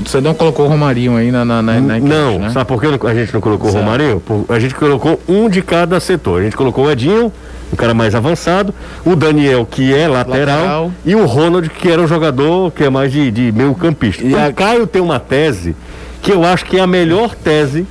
[0.04, 2.50] Você não colocou o Romarinho aí na, na, na, na enquete, Não, né?
[2.50, 4.22] sabe por que a gente não colocou o Romarinho?
[4.48, 6.40] A gente colocou um de cada setor.
[6.40, 7.30] A gente colocou o Edinho,
[7.72, 10.92] um cara mais avançado, o Daniel, que é lateral, lateral.
[11.04, 14.22] e o Ronald, que era um jogador que é mais de, de meio campista.
[14.24, 15.76] E então, a Caio tem uma tese
[16.22, 17.86] que eu acho que é a melhor tese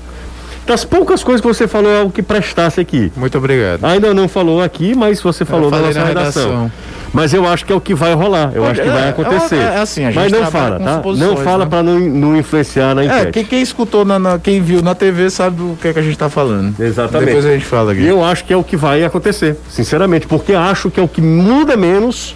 [0.65, 3.11] das poucas coisas que você falou é algo que prestasse aqui.
[3.15, 3.83] Muito obrigado.
[3.85, 6.43] Ainda não falou aqui, mas você falou na nossa na redação.
[6.43, 6.71] redação.
[7.13, 9.57] Mas eu acho que é o que vai rolar, eu acho que é, vai acontecer.
[9.57, 11.01] É, é assim, a gente mas não fala, tá?
[11.15, 11.69] Não fala né?
[11.69, 13.27] para não, não influenciar na é, enquete.
[13.27, 15.99] É, quem, quem escutou, na, na, quem viu na TV sabe do que é que
[15.99, 16.73] a gente está falando.
[16.79, 17.27] Exatamente.
[17.27, 18.01] Depois a gente fala aqui.
[18.01, 21.07] E eu acho que é o que vai acontecer, sinceramente, porque acho que é o
[21.07, 22.35] que muda menos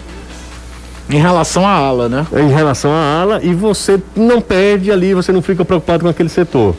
[1.10, 2.24] em relação à ala, né?
[2.32, 6.28] Em relação à ala e você não perde ali, você não fica preocupado com aquele
[6.28, 6.76] setor.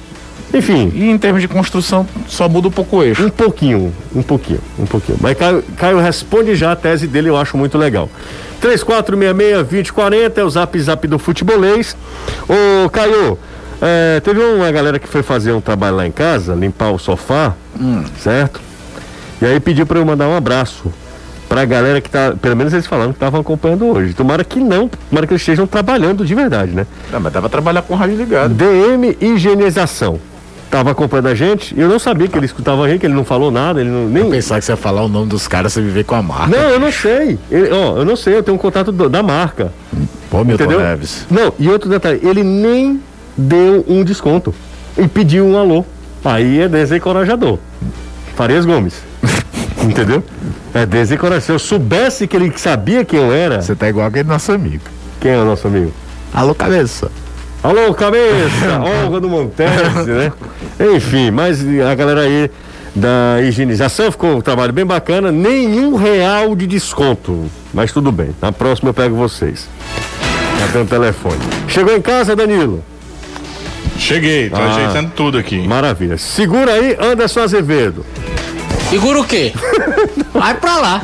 [0.53, 0.91] Enfim.
[0.93, 3.25] E em termos de construção, só muda um pouco o eixo.
[3.25, 5.17] Um pouquinho, um pouquinho, um pouquinho.
[5.21, 8.09] Mas Caio, Caio responde já a tese dele, eu acho muito legal.
[8.61, 11.95] 3466-2040 é o zap zap do futebolês.
[12.47, 13.37] Ô, Caio,
[13.81, 17.53] é, teve uma galera que foi fazer um trabalho lá em casa, limpar o sofá,
[17.79, 18.03] hum.
[18.17, 18.59] certo?
[19.41, 20.91] E aí pediu para eu mandar um abraço
[21.47, 24.13] pra galera que tá, pelo menos eles falando que estavam acompanhando hoje.
[24.13, 26.85] Tomara que não, tomara que eles estejam trabalhando de verdade, né?
[27.11, 28.53] Não, mas tava trabalhando com o rádio ligado.
[28.53, 30.19] DM Higienização
[30.69, 33.25] estava acompanhando a gente, eu não sabia que ele escutava a gente, que ele não
[33.25, 34.23] falou nada, ele não, nem...
[34.23, 36.47] Eu pensava que você ia falar o nome dos caras, você viver com a marca.
[36.47, 37.39] Não, eu não sei.
[37.49, 39.73] Ele, ó, eu não sei, eu tenho um contato do, da marca.
[40.29, 40.79] Pô, Milton Entendeu?
[40.79, 41.25] Neves.
[41.29, 43.01] Não, e outro detalhe, ele nem
[43.35, 44.53] deu um desconto
[44.95, 45.83] e pediu um alô.
[46.23, 47.57] Aí é desencorajador.
[48.35, 49.01] Farias Gomes.
[49.81, 50.23] Entendeu?
[50.71, 51.41] É desencorajador.
[51.41, 53.59] Se eu soubesse que ele sabia quem eu era.
[53.61, 54.83] Você tá igual aquele nosso amigo.
[55.19, 55.91] Quem é o nosso amigo?
[56.31, 57.09] Alô, cabeça.
[57.61, 58.79] Alô, cabeça!
[59.03, 60.31] Olga do Montese, né?
[60.95, 62.49] Enfim, mas a galera aí
[62.95, 67.49] da higienização ficou um trabalho bem bacana, nenhum real de desconto.
[67.73, 69.67] Mas tudo bem, na próxima eu pego vocês.
[70.71, 71.39] Tem um telefone.
[71.67, 72.83] Chegou em casa, Danilo?
[73.97, 75.67] Cheguei, tô ah, ajeitando tudo aqui.
[75.67, 76.17] Maravilha.
[76.17, 78.05] Segura aí, Anderson Azevedo.
[78.89, 79.51] Segura o quê?
[80.33, 81.01] Vai pra lá.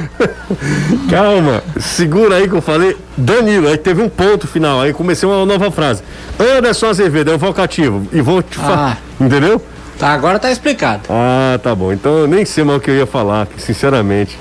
[1.10, 2.96] Calma, segura aí que eu falei.
[3.18, 6.04] Danilo, aí teve um ponto final, aí comecei uma nova frase.
[6.40, 8.08] Anderson Azevedo, é um vocativo.
[8.12, 8.98] E vou te falar.
[9.00, 9.24] Ah.
[9.24, 9.62] Entendeu?
[9.98, 11.04] Tá, agora tá explicado.
[11.10, 11.92] Ah, tá bom.
[11.92, 14.38] Então eu nem sei mais o que eu ia falar, sinceramente.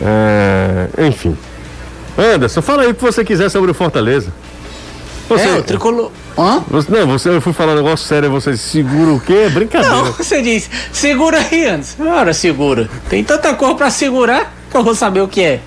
[0.00, 0.88] É...
[1.06, 1.36] Enfim.
[2.18, 4.32] Anderson, fala aí o que você quiser sobre o Fortaleza.
[5.28, 6.10] Você, é, o tricolor.
[6.38, 6.62] Hã?
[6.68, 9.44] Você, não, você, eu fui falar um negócio sério, você segura o quê?
[9.46, 9.96] É brincadeira.
[9.96, 12.04] Não, você disse, segura aí, Anderson.
[12.06, 12.88] Ora, segura.
[13.08, 15.60] Tem tanta cor pra segurar que eu vou saber o que é.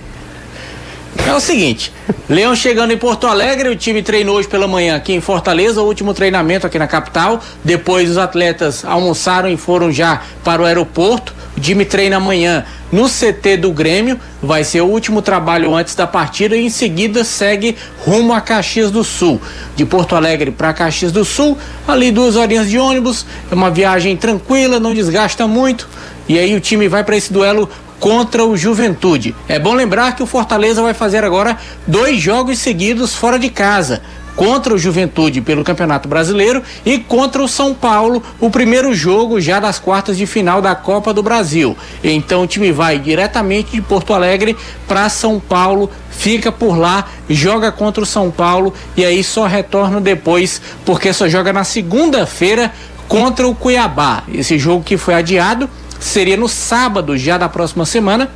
[1.26, 1.92] É o seguinte,
[2.28, 5.84] Leão chegando em Porto Alegre, o time treinou hoje pela manhã aqui em Fortaleza, o
[5.84, 7.42] último treinamento aqui na capital.
[7.64, 11.34] Depois os atletas almoçaram e foram já para o aeroporto.
[11.56, 16.06] O time treina amanhã no CT do Grêmio, vai ser o último trabalho antes da
[16.06, 19.40] partida e em seguida segue rumo a Caxias do Sul.
[19.76, 24.16] De Porto Alegre para Caxias do Sul, ali duas horinhas de ônibus, é uma viagem
[24.16, 25.88] tranquila, não desgasta muito.
[26.28, 29.34] E aí o time vai para esse duelo contra o Juventude.
[29.48, 34.02] É bom lembrar que o Fortaleza vai fazer agora dois jogos seguidos fora de casa.
[34.38, 39.58] Contra o Juventude pelo Campeonato Brasileiro e contra o São Paulo, o primeiro jogo já
[39.58, 41.76] das quartas de final da Copa do Brasil.
[42.04, 47.72] Então o time vai diretamente de Porto Alegre para São Paulo, fica por lá, joga
[47.72, 52.72] contra o São Paulo e aí só retorna depois, porque só joga na segunda-feira
[53.08, 54.22] contra o Cuiabá.
[54.32, 58.30] Esse jogo que foi adiado seria no sábado já da próxima semana.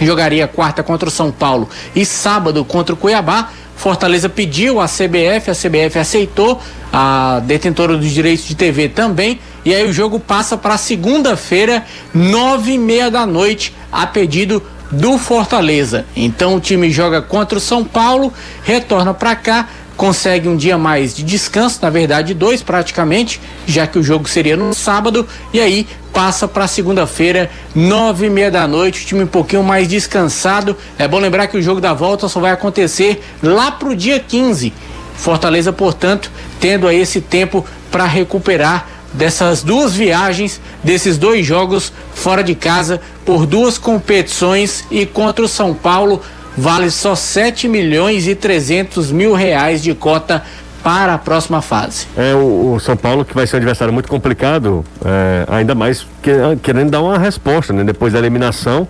[0.00, 3.50] Jogaria quarta contra o São Paulo e sábado contra o Cuiabá.
[3.84, 6.58] Fortaleza pediu a CBF, a CBF aceitou,
[6.90, 9.38] a detentora dos direitos de TV também.
[9.62, 15.18] E aí o jogo passa para segunda-feira, nove e meia da noite, a pedido do
[15.18, 16.06] Fortaleza.
[16.16, 19.68] Então o time joga contra o São Paulo, retorna para cá
[19.98, 24.56] consegue um dia mais de descanso, na verdade dois praticamente, já que o jogo seria
[24.56, 29.26] no sábado, e aí passa para segunda-feira, nove e meia da noite, o time um
[29.26, 30.76] pouquinho mais descansado.
[30.96, 34.72] É bom lembrar que o jogo da volta só vai acontecer lá pro dia 15.
[35.16, 42.44] Fortaleza, portanto, tendo aí esse tempo para recuperar dessas duas viagens, desses dois jogos fora
[42.44, 46.22] de casa, por duas competições e contra o São Paulo
[46.56, 50.44] vale só 7 milhões e 300 mil reais de cota
[50.84, 52.06] para a próxima fase.
[52.14, 56.06] É o, o São Paulo que vai ser um adversário muito complicado, é, ainda mais
[56.22, 56.30] que,
[56.62, 57.82] querendo dar uma resposta, né?
[57.82, 58.86] Depois da eliminação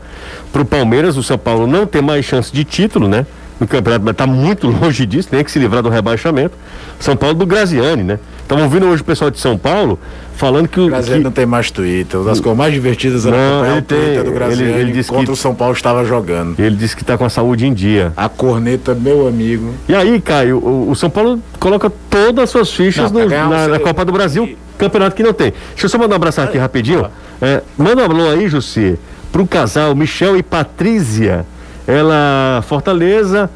[0.53, 3.25] para o Palmeiras, o São Paulo não tem mais chance de título, né?
[3.61, 6.59] No campeonato, está muito longe disso, tem que se livrar do rebaixamento.
[6.99, 8.19] São Paulo do Graziani, né?
[8.45, 9.99] Estamos ouvindo hoje o pessoal de São Paulo
[10.37, 10.89] falando que o.
[10.89, 11.25] Graziani que...
[11.25, 12.21] não tem mais Twitter.
[12.21, 15.09] Uma das coisas mais divertidas era não, acompanhar o Twitter do Graziani ele, ele disse
[15.09, 15.33] contra que...
[15.33, 16.61] o São Paulo estava jogando.
[16.61, 18.13] Ele disse que está com a saúde em dia.
[18.15, 19.73] A corneta, meu amigo.
[19.89, 23.67] E aí, Caio, o, o São Paulo coloca todas as suas fichas não, no, na,
[23.67, 24.59] na, Copa do Brasil, e...
[24.77, 25.55] campeonato que não tem.
[25.71, 27.07] Deixa eu só mandar um abraço aqui rapidinho.
[27.41, 28.99] É, manda um alô aí, Jussi,
[29.33, 31.47] pro casal Michel e Patrícia.
[31.87, 33.49] Ela, Fortaleza.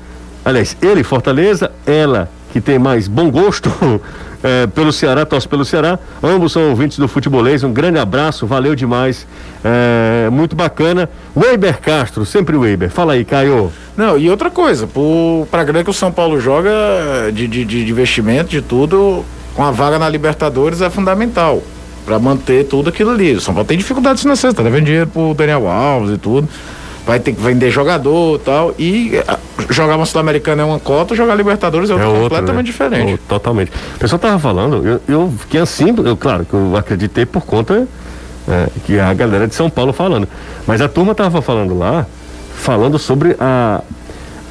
[0.42, 3.70] Aliás, ele, Fortaleza, ela, que tem mais bom gosto
[4.42, 5.98] é, pelo Ceará, torce pelo Ceará.
[6.22, 7.64] Ambos são ouvintes do futebolês.
[7.64, 9.26] Um grande abraço, valeu demais.
[9.64, 11.08] É, muito bacana.
[11.36, 12.90] Weber Castro, sempre Weber.
[12.90, 13.72] Fala aí, Caio.
[13.96, 14.88] Não, e outra coisa,
[15.50, 16.70] para a que o São Paulo joga
[17.32, 19.24] de, de, de investimento, de tudo,
[19.54, 21.62] com a vaga na Libertadores é fundamental
[22.06, 23.34] para manter tudo aquilo ali.
[23.34, 26.48] O São Paulo tem dificuldades financeiras, tá devendo dinheiro pro Daniel Alves e tudo
[27.08, 28.74] vai ter que vender jogador e tal.
[28.78, 29.38] E ah,
[29.70, 32.70] jogar uma Sul-Americana é uma cota, jogar Libertadores é, outra, é outra completamente né?
[32.70, 33.20] diferente.
[33.26, 33.72] Totalmente.
[33.96, 37.88] O pessoal tava falando, eu, eu fiquei assim, eu, claro que eu acreditei por conta
[38.46, 40.28] é, que a galera de São Paulo falando.
[40.66, 42.06] Mas a turma tava falando lá,
[42.54, 43.80] falando sobre a,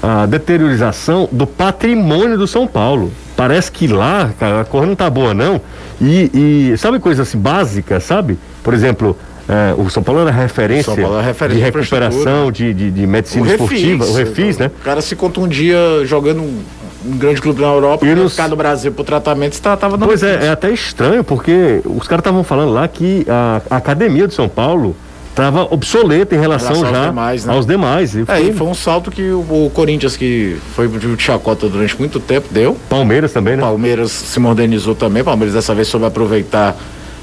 [0.01, 3.13] a deteriorização do patrimônio do São Paulo.
[3.35, 5.61] Parece que lá, cara, a cor não tá boa, não.
[6.01, 8.35] E, e sabe coisa assim básica, sabe?
[8.63, 9.15] Por exemplo,
[9.49, 13.45] é, o São Paulo era referência, Paulo era referência de recuperação, de, de, de, medicina
[13.45, 14.71] o esportiva, refis, o Refis, né?
[14.81, 16.61] O cara se contundia jogando um,
[17.05, 18.37] um grande clube na Europa, e nos...
[18.37, 20.05] no Brasil pro tratamento, estava dando.
[20.05, 24.27] Pois é, é até estranho, porque os caras estavam falando lá que a, a academia
[24.27, 24.95] de São Paulo
[25.29, 27.45] estava obsoleta em relação, em relação já aos demais.
[27.45, 27.53] Né?
[27.53, 28.15] Aos demais.
[28.15, 28.35] E foi...
[28.35, 32.19] É, e foi um salto que o, o, Corinthians, que foi de chacota durante muito
[32.19, 32.75] tempo, deu.
[32.89, 33.61] Palmeiras também, né?
[33.61, 35.23] Palmeiras se modernizou também.
[35.23, 36.75] Palmeiras dessa vez soube aproveitar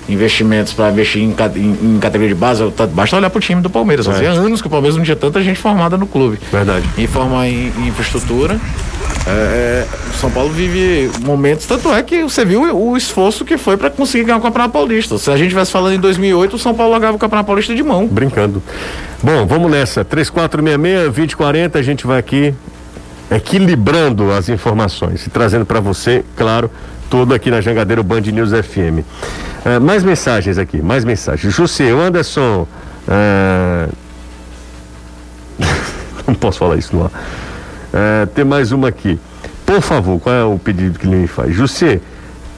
[0.08, 3.70] investimentos para investir em, em, em, categoria de base, basta olhar para o time do
[3.70, 4.06] Palmeiras.
[4.06, 4.30] Fazia é.
[4.30, 6.38] anos que o Palmeiras não tinha tanta gente formada no clube.
[6.52, 6.86] Verdade.
[6.98, 8.60] Em forma em, em infraestrutura.
[9.26, 13.76] É, o São Paulo vive momentos, tanto é que você viu o esforço que foi
[13.76, 15.16] para conseguir ganhar o Campeonato Paulista.
[15.16, 17.82] Se a gente tivesse falando em 2008, o São Paulo ganhava o Campeonato Paulista de
[17.82, 18.06] mão.
[18.06, 18.62] Brincando.
[19.22, 20.04] Bom, vamos nessa.
[20.04, 22.54] 3466-2040, a gente vai aqui
[23.30, 26.70] equilibrando as informações e trazendo para você, claro,
[27.08, 29.04] tudo aqui na Jangadeiro Band News FM.
[29.64, 31.52] Uh, mais mensagens aqui, mais mensagens.
[31.54, 32.66] José, Anderson.
[33.08, 33.92] Uh...
[36.26, 37.10] Não posso falar isso no ar.
[37.10, 39.18] Uh, tem mais uma aqui.
[39.64, 41.54] Por favor, qual é o pedido que ele me faz?
[41.54, 42.00] José,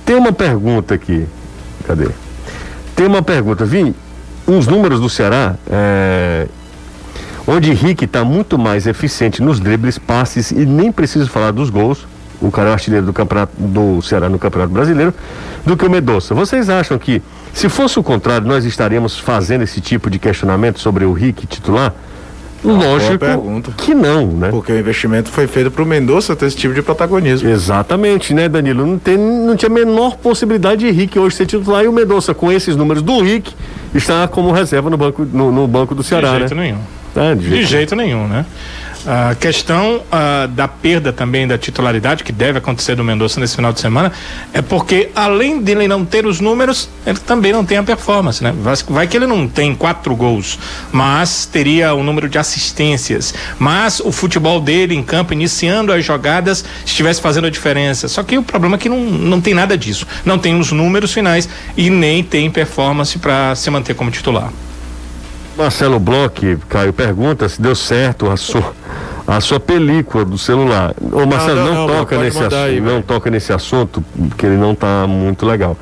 [0.04, 1.26] tem uma pergunta aqui.
[1.86, 2.08] Cadê?
[2.96, 3.64] Tem uma pergunta.
[3.64, 3.94] Vim,
[4.46, 6.48] uns números do Ceará, é,
[7.46, 12.06] onde Henrique está muito mais eficiente nos dribles, passes e nem preciso falar dos gols
[12.40, 15.14] o cara é artilheiro do campeonato do Ceará no Campeonato Brasileiro,
[15.64, 16.34] do que o Medoça.
[16.34, 17.22] Vocês acham que,
[17.52, 21.94] se fosse o contrário, nós estaríamos fazendo esse tipo de questionamento sobre o Rick titular?
[22.64, 23.24] Lógico
[23.76, 24.48] que não, né?
[24.50, 27.48] Porque o investimento foi feito para o Mendonça ter esse tipo de protagonismo.
[27.48, 28.84] Exatamente, né, Danilo?
[28.84, 32.34] Não, tem, não tinha a menor possibilidade de Rick hoje ser titular e o Mendonça,
[32.34, 33.54] com esses números do Rick,
[33.94, 36.32] está como reserva no banco, no, no banco do Ceará.
[36.32, 36.62] De jeito né?
[36.62, 36.78] nenhum.
[37.16, 38.44] É, de, jeito, de jeito nenhum, né?
[39.06, 43.72] A questão uh, da perda também da titularidade, que deve acontecer do Mendonça nesse final
[43.72, 44.10] de semana,
[44.52, 48.52] é porque além dele não ter os números, ele também não tem a performance, né?
[48.88, 50.58] Vai, que ele não tem quatro gols,
[50.90, 56.64] mas teria o número de assistências, mas o futebol dele em campo, iniciando as jogadas,
[56.84, 58.08] estivesse fazendo a diferença.
[58.08, 60.04] Só que o problema é que não, não tem nada disso.
[60.24, 64.50] Não tem os números finais e nem tem performance para se manter como titular.
[65.56, 68.74] Marcelo Bloch, Caio, pergunta se deu certo a sua,
[69.26, 70.94] a sua película do celular.
[71.00, 74.56] Ô Marcelo, não, não, não toca nesse assunto, aí, não toca nesse assunto, porque ele
[74.56, 75.76] não está muito legal.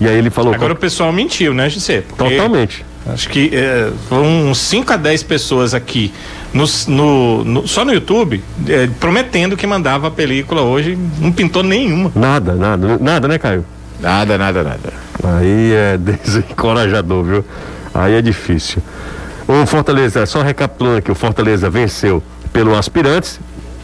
[0.00, 0.54] E aí ele falou.
[0.54, 2.02] Agora o pessoal mentiu, né, Gisê?
[2.16, 2.84] Totalmente.
[3.06, 6.12] Acho que é, foram uns 5 a 10 pessoas aqui
[6.52, 11.62] no, no, no, só no YouTube é, prometendo que mandava a película hoje, não pintou
[11.62, 12.12] nenhuma.
[12.14, 13.64] Nada, nada, nada, né, Caio?
[14.00, 14.92] Nada, nada, nada.
[15.22, 17.44] Aí é desencorajador, viu?
[17.94, 18.82] Aí é difícil.
[19.48, 22.22] O Fortaleza, só recapitulando aqui, o Fortaleza venceu
[22.52, 23.40] pelo Aspirantes,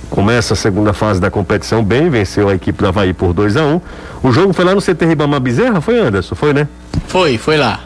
[0.08, 3.64] começa a segunda fase da competição bem, venceu a equipe do Havaí por 2 a
[3.64, 3.80] 1 um.
[4.22, 6.34] O jogo foi lá no CT Ribamar Bezerra, foi Anderson?
[6.34, 6.68] Foi, né?
[7.08, 7.80] Foi, foi lá.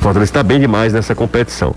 [0.00, 1.74] O Fortaleza está bem demais nessa competição.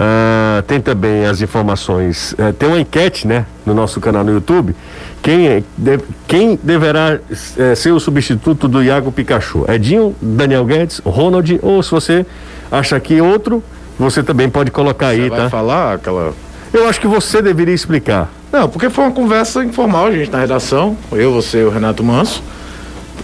[0.00, 4.74] Uh, tem também as informações, uh, tem uma enquete, né, no nosso canal no YouTube.
[5.22, 9.66] Quem, é, de, quem deverá uh, ser o substituto do Iago Pikachu?
[9.68, 12.24] Edinho, Daniel Guedes, Ronald, ou se você
[12.70, 13.62] acha que outro,
[13.98, 15.50] você também pode colocar aí, vai tá?
[15.50, 16.32] falar aquela.
[16.72, 18.30] Eu acho que você deveria explicar.
[18.52, 20.96] Não, porque foi uma conversa informal, gente, na redação.
[21.12, 22.42] Eu, você e o Renato Manso.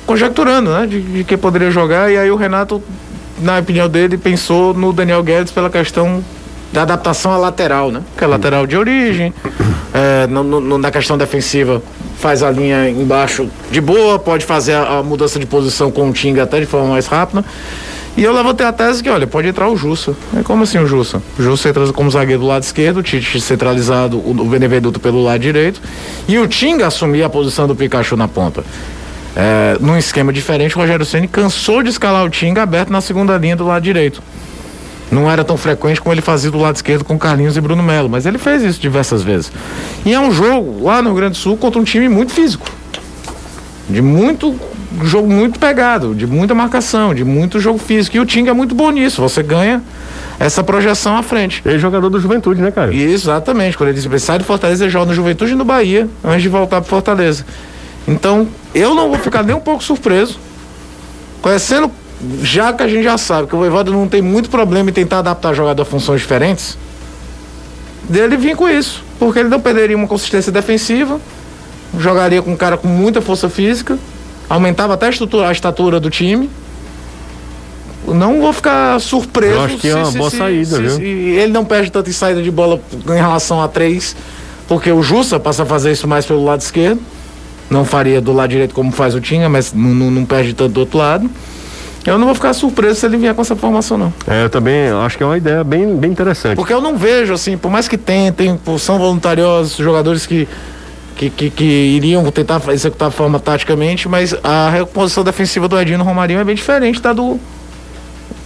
[0.04, 0.86] Conjecturando, né?
[0.86, 2.10] De, de quem poderia jogar.
[2.10, 2.82] E aí o Renato,
[3.40, 6.22] na opinião dele, pensou no Daniel Guedes pela questão
[6.72, 8.02] da adaptação à lateral, né?
[8.16, 9.32] Que é lateral de origem.
[9.94, 11.80] É, no, no, na questão defensiva,
[12.18, 16.12] faz a linha embaixo de boa, pode fazer a, a mudança de posição com o
[16.12, 17.42] Tinga até de forma mais rápida.
[18.16, 20.16] E eu levantei a tese que, olha, pode entrar o Jussa.
[20.34, 21.22] É como assim o Jussa?
[21.38, 25.40] O Jussa entra como zagueiro do lado esquerdo, o Tite centralizado, o Benevenuto pelo lado
[25.40, 25.82] direito.
[26.26, 28.64] E o Tinga assumir a posição do Pikachu na ponta.
[29.36, 33.36] É, num esquema diferente, o Rogério Ceni cansou de escalar o Tinga aberto na segunda
[33.36, 34.22] linha do lado direito.
[35.10, 38.08] Não era tão frequente como ele fazia do lado esquerdo com Carlinhos e Bruno Melo,
[38.08, 39.52] mas ele fez isso diversas vezes.
[40.06, 42.66] E é um jogo lá no Rio Grande do Sul contra um time muito físico.
[43.90, 44.58] De muito
[45.04, 48.16] jogo muito pegado, de muita marcação, de muito jogo físico.
[48.16, 49.20] E o Tinga é muito bom nisso.
[49.22, 49.82] Você ganha
[50.38, 51.62] essa projeção à frente.
[51.64, 52.94] Ele é jogador do Juventude, né, cara?
[52.94, 53.76] Exatamente.
[53.76, 56.48] Quando ele disse sai do Fortaleza, ele joga no Juventude e no Bahia, antes de
[56.48, 57.44] voltar pro Fortaleza.
[58.06, 60.38] Então, eu não vou ficar nem um pouco surpreso.
[61.42, 61.90] Conhecendo,
[62.42, 65.18] já que a gente já sabe que o Voivoda não tem muito problema em tentar
[65.20, 66.78] adaptar a jogada a funções diferentes,
[68.08, 69.04] dele vir com isso.
[69.18, 71.20] Porque ele não perderia uma consistência defensiva,
[71.98, 73.98] jogaria com um cara com muita força física
[74.48, 76.48] aumentava até a, estrutura, a estatura do time.
[78.06, 79.54] Não vou ficar surpreso.
[79.54, 81.00] Eu acho que é se, é uma se, boa se, saída, viu?
[81.00, 84.14] ele não perde tanto em saída de bola em relação a três,
[84.68, 87.00] porque o Jussa passa a fazer isso mais pelo lado esquerdo.
[87.68, 90.72] Não faria do lado direito como faz o Tinga, mas não, não, não perde tanto
[90.72, 91.28] do outro lado.
[92.06, 94.12] Eu não vou ficar surpreso se ele vier com essa formação, não.
[94.28, 96.54] É, eu também acho que é uma ideia bem, bem interessante.
[96.54, 100.46] Porque eu não vejo, assim, por mais que tentem, são voluntariosos, jogadores que
[101.16, 106.02] que, que, que, iriam tentar executar a forma taticamente, mas a reposição defensiva do Edinho
[106.02, 107.40] Romarinho é bem diferente da do,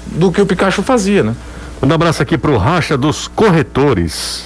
[0.07, 1.35] do que o Pikachu fazia, né?
[1.83, 4.45] Um abraço aqui pro Racha dos Corretores.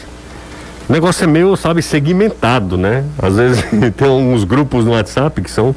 [0.88, 3.04] O negócio é meio, sabe, segmentado, né?
[3.20, 3.64] Às vezes
[3.96, 5.74] tem alguns grupos no WhatsApp que são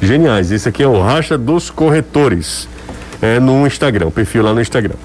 [0.00, 0.50] geniais.
[0.50, 2.68] Esse aqui é o Racha dos Corretores.
[3.22, 4.96] É no Instagram, perfil lá no Instagram.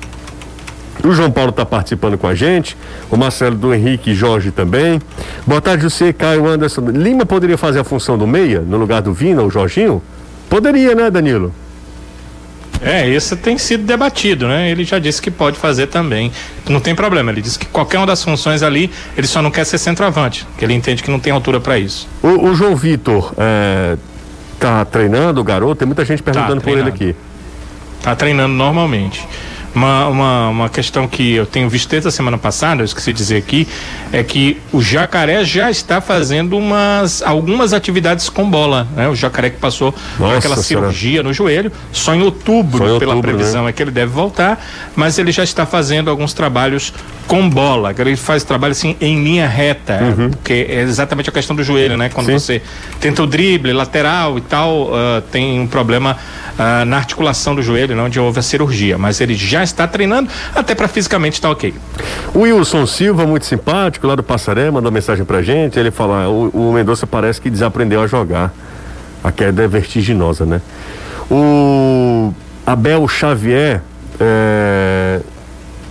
[1.03, 2.77] O João Paulo está participando com a gente,
[3.09, 5.01] o Marcelo do Henrique Jorge também.
[5.45, 6.81] Boa tarde, você, Caio Anderson.
[6.89, 10.01] Lima poderia fazer a função do meia no lugar do Vina, o Jorginho?
[10.49, 11.53] Poderia, né, Danilo?
[12.83, 14.71] É, isso tem sido debatido, né?
[14.71, 16.31] Ele já disse que pode fazer também.
[16.67, 17.31] Não tem problema.
[17.31, 20.65] Ele disse que qualquer uma das funções ali, ele só não quer ser centroavante, que
[20.65, 22.07] ele entende que não tem altura para isso.
[22.23, 23.97] O, o, João Vitor é,
[24.59, 25.75] tá treinando o garoto?
[25.75, 27.15] Tem muita gente perguntando tá, por ele aqui.
[28.01, 29.27] Tá treinando normalmente.
[29.73, 33.17] Uma, uma, uma questão que eu tenho visto desde a semana passada, eu esqueci de
[33.17, 33.67] dizer aqui,
[34.11, 38.87] é que o Jacaré já está fazendo umas, algumas atividades com bola.
[38.95, 39.07] Né?
[39.07, 43.15] O Jacaré que passou Nossa, aquela cirurgia no joelho, só em outubro, só em pela
[43.15, 43.69] outubro, previsão, né?
[43.69, 44.63] é que ele deve voltar,
[44.95, 46.93] mas ele já está fazendo alguns trabalhos
[47.27, 47.93] com bola.
[47.97, 50.29] Ele faz trabalho assim em linha reta, uhum.
[50.31, 52.09] porque é exatamente a questão do joelho, né?
[52.09, 52.33] Quando Sim.
[52.33, 52.61] você
[52.99, 56.17] tenta o drible, lateral e tal, uh, tem um problema
[56.57, 58.97] uh, na articulação do joelho, onde houve a cirurgia.
[58.97, 61.73] Mas ele já está treinando, até para fisicamente estar tá ok.
[62.33, 65.79] O Wilson Silva, muito simpático, lá do Passaré, mandou mensagem pra gente.
[65.79, 68.53] Ele fala: o, o Mendonça parece que desaprendeu a jogar.
[69.23, 70.61] A queda é vertiginosa, né?
[71.29, 72.33] O
[72.65, 73.81] Abel Xavier.
[74.19, 75.19] É...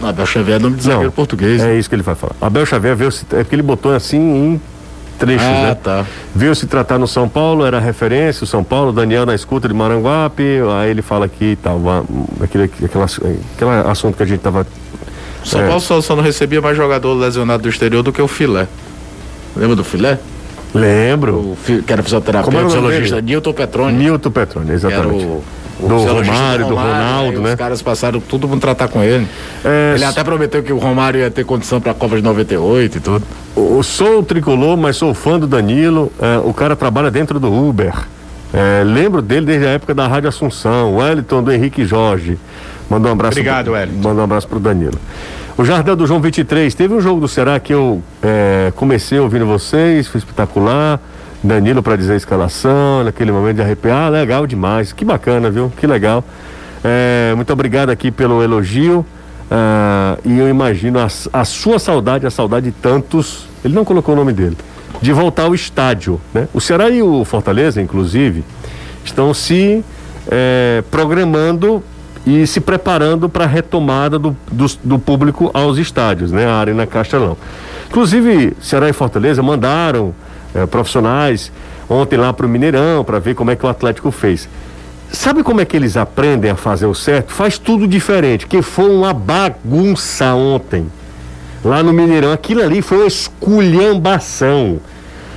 [0.02, 1.60] Abel Xavier é nome de zagueiro português.
[1.60, 1.78] É né?
[1.78, 2.34] isso que ele vai falar.
[2.40, 4.60] Abel Xavier veio, é que ele botou assim em
[5.20, 5.74] trechos, ah, né?
[5.74, 6.06] Tá.
[6.34, 9.74] Viu se tratar no São Paulo, era referência, o São Paulo, Daniel na escuta de
[9.74, 10.42] Maranguape,
[10.80, 11.78] aí ele fala aqui tal,
[12.42, 14.66] aquele, aquele, aquele assunto que a gente tava.
[15.44, 15.66] São é.
[15.66, 18.66] Paulo só, só não recebia mais jogador lesionado do exterior do que o filé.
[19.54, 20.18] Lembra do filé?
[20.74, 21.34] Lembro.
[21.36, 23.98] O, que era fisioterapeuta, fisiologista, Nilton Petroni.
[23.98, 25.26] Nilton Petroni, exatamente.
[25.82, 27.50] O, o do Romário, do Ronaldo, né?
[27.50, 29.26] Os caras passaram tudo mundo tratar com ele.
[29.64, 32.96] É, ele até prometeu que o Romário ia ter condição para a Copa de 98
[32.96, 33.24] e tudo.
[33.56, 36.12] Eu sou tricolor, mas sou fã do Danilo.
[36.20, 37.94] É, o cara trabalha dentro do Uber.
[38.52, 42.38] É, lembro dele desde a época da Rádio Assunção, o Wellington do Henrique Jorge.
[42.88, 43.32] Mandou um abraço.
[43.32, 44.08] Obrigado, pro, Wellington.
[44.08, 44.98] Mandou um abraço pro Danilo.
[45.56, 49.46] O Jardel do João 23, teve um jogo do Será que eu é, comecei ouvindo
[49.46, 50.98] vocês, foi espetacular.
[51.42, 55.72] Danilo para dizer a escalação, naquele momento de arrepiar, ah, legal demais, que bacana, viu?
[55.76, 56.22] Que legal.
[56.84, 59.04] É, muito obrigado aqui pelo elogio.
[59.50, 64.14] Uh, e eu imagino a, a, sua saudade, a saudade de tantos, ele não colocou
[64.14, 64.56] o nome dele,
[65.02, 66.20] de voltar ao estádio.
[66.32, 66.46] Né?
[66.54, 68.44] O Ceará e o Fortaleza, inclusive,
[69.04, 69.84] estão se
[70.30, 71.82] é, programando
[72.24, 76.46] e se preparando para a retomada do, do, do, público aos estádios, né?
[76.46, 77.36] A Arena Castelão.
[77.88, 80.14] Inclusive, Ceará e Fortaleza mandaram
[80.54, 81.52] é, profissionais
[81.88, 84.48] ontem lá para o Mineirão para ver como é que o Atlético fez.
[85.12, 87.32] Sabe como é que eles aprendem a fazer o certo?
[87.32, 90.86] Faz tudo diferente, que foi uma bagunça ontem.
[91.64, 94.80] Lá no Mineirão, aquilo ali foi uma esculhambação.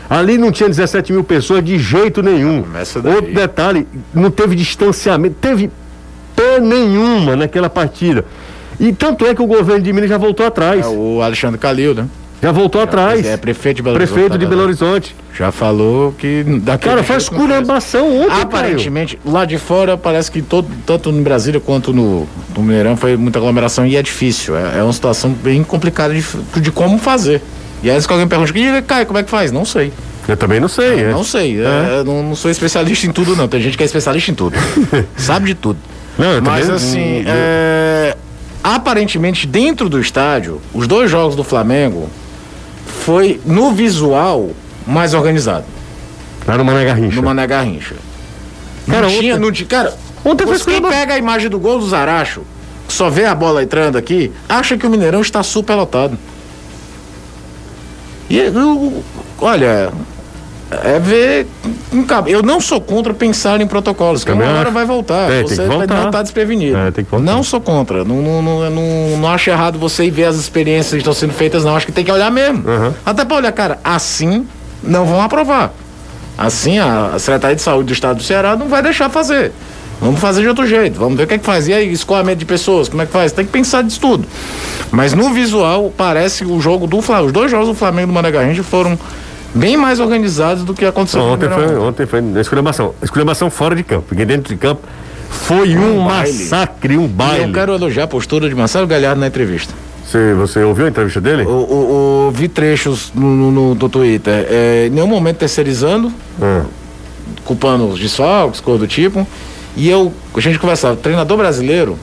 [0.08, 2.64] Ali não tinha 17 mil pessoas de jeito nenhum.
[3.16, 5.72] Outro detalhe, não teve distanciamento, teve
[6.36, 8.24] pé nenhuma naquela partida.
[8.80, 10.86] E tanto é que o governo de Minas já voltou atrás.
[10.86, 12.08] É, o Alexandre Calil, né?
[12.44, 13.26] Já voltou já, atrás.
[13.26, 14.14] É prefeito de Belo Horizonte.
[14.14, 15.16] Prefeito de Belo Horizonte.
[15.34, 16.46] Já falou que.
[16.82, 19.34] Cara, faz curambação ontem, Aparentemente, Caio.
[19.34, 23.40] lá de fora parece que todo, tanto no Brasília quanto no, no Mineirão foi muita
[23.40, 24.58] aglomeração e é difícil.
[24.58, 26.26] É, é uma situação bem complicada de,
[26.60, 27.42] de como fazer.
[27.82, 28.52] E aí, se alguém pergunta,
[28.86, 29.50] Caio, como é que faz?
[29.50, 29.94] Não sei.
[30.28, 30.98] Eu também não sei.
[30.98, 31.12] Não, é.
[31.12, 31.62] não sei.
[31.62, 32.00] É.
[32.00, 32.04] é.
[32.04, 33.48] não, não, sou especialista em tudo, não.
[33.48, 34.58] Tem gente que é especialista em tudo.
[35.16, 35.80] Sabe de tudo.
[36.18, 38.16] Não, Mas assim, é,
[38.62, 42.10] aparentemente dentro do estádio, os dois jogos do Flamengo
[43.02, 44.52] foi no visual
[44.86, 45.66] mais organizado.
[46.48, 47.16] Lá no Mané Garrincha.
[47.16, 47.96] No Mané Garrincha.
[48.88, 49.94] Cara, não tinha, não tinha, cara,
[50.26, 52.42] ontem você quem pega a imagem do gol do Zaracho,
[52.88, 56.18] só vê a bola entrando aqui, acha que o Mineirão está super lotado.
[58.30, 59.04] E eu,
[59.40, 59.92] olha,
[60.84, 61.48] é ver.
[62.28, 65.32] Eu não sou contra pensar em protocolos, que uma hora vai voltar.
[65.32, 66.78] É, você vai não estar desprevenido.
[66.78, 68.04] É, não sou contra.
[68.04, 71.34] Não, não, não, não, não acho errado você ir ver as experiências que estão sendo
[71.34, 71.76] feitas, não.
[71.76, 72.68] Acho que tem que olhar mesmo.
[72.68, 72.94] Uhum.
[73.06, 74.48] Até para olhar, cara, assim
[74.84, 75.72] não vão aprovar.
[76.38, 79.52] Assim, a Secretaria de Saúde do Estado do Ceará não vai deixar fazer.
[80.02, 81.68] Vamos fazer de outro jeito, vamos ver o que é que faz.
[81.68, 83.32] E aí, escoamento de pessoas, como é que faz?
[83.32, 84.28] Tem que pensar disso tudo.
[84.92, 87.28] Mas no visual, parece o jogo do Flamengo.
[87.28, 89.00] Os dois jogos do Flamengo do Mané Garrincha foram
[89.54, 92.94] bem mais organizados do que aconteceu ontem foi, ontem foi esculhambação.
[93.02, 94.82] Esculhambação fora de campo, porque dentro de campo
[95.30, 97.46] foi um, um massacre, um baile.
[97.46, 99.74] E eu quero elogiar a postura de Marcelo Galhardo na entrevista.
[100.06, 101.44] Você, você ouviu a entrevista dele?
[101.44, 104.46] O, o, o vi trechos no, no, no Twitter.
[104.50, 106.62] É, em nenhum momento terceirizando, é.
[107.46, 109.26] culpando os desfalques, coisa do tipo.
[109.76, 111.98] E eu, a gente conversava, treinador brasileiro,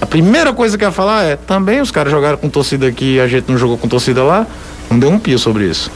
[0.00, 3.26] a primeira coisa que ia falar é: também os caras jogaram com torcida aqui, a
[3.26, 4.46] gente não jogou com torcida lá.
[4.90, 5.90] Não deu um pio sobre isso.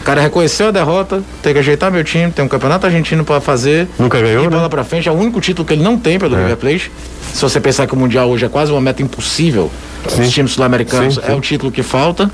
[0.00, 3.40] O cara reconheceu a derrota, tem que ajeitar meu time, tem um campeonato argentino para
[3.40, 3.88] fazer.
[3.98, 4.68] Nunca ganhou, e bola né?
[4.68, 5.08] pra frente.
[5.08, 6.38] É o único título que ele não tem pelo é.
[6.40, 6.92] River Plate.
[7.32, 9.70] Se você pensar que o Mundial hoje é quase uma meta impossível
[10.08, 10.22] Sim.
[10.22, 12.30] Os times sul-americanos é o título que falta.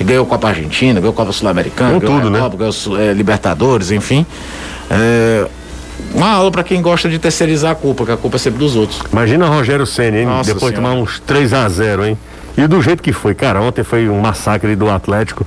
[0.00, 2.40] Ganhou Copa Argentina, ganhou Copa Sul-Americana, ganhou tudo, né?
[2.40, 4.26] Copa, ganhou é, Libertadores, enfim.
[4.90, 5.46] É,
[6.14, 8.74] uma aula para quem gosta de terceirizar a culpa, que a culpa é sempre dos
[8.74, 9.00] outros.
[9.12, 10.26] Imagina Rogério Senna, hein?
[10.26, 12.18] Nossa Depois de tomar uns 3 a 0 hein?
[12.56, 15.46] E do jeito que foi, cara, ontem foi um massacre do Atlético.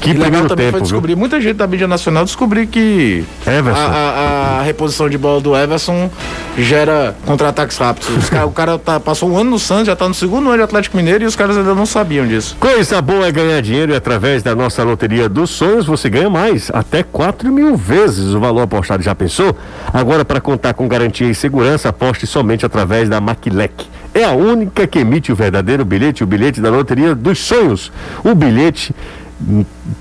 [0.00, 1.18] Que e também tempo, foi descobrir, viu?
[1.18, 6.10] muita gente da mídia nacional descobrir que a, a, a, reposição de bola do Everson
[6.58, 8.28] gera contra-ataques rápidos.
[8.28, 10.62] Cara, o cara tá, passou um ano no Santos, já tá no segundo ano de
[10.62, 12.54] Atlético Mineiro e os caras ainda não sabiam disso.
[12.60, 16.70] Coisa boa é ganhar dinheiro e através da nossa loteria dos sonhos você ganha mais,
[16.74, 19.02] até 4 mil vezes o valor apostado.
[19.02, 19.56] Já pensou?
[19.92, 24.86] Agora, para contar com garantia e segurança, aposte somente através da Maquilec é a única
[24.86, 27.90] que emite o verdadeiro bilhete, o bilhete da Loteria dos Sonhos.
[28.24, 28.94] O bilhete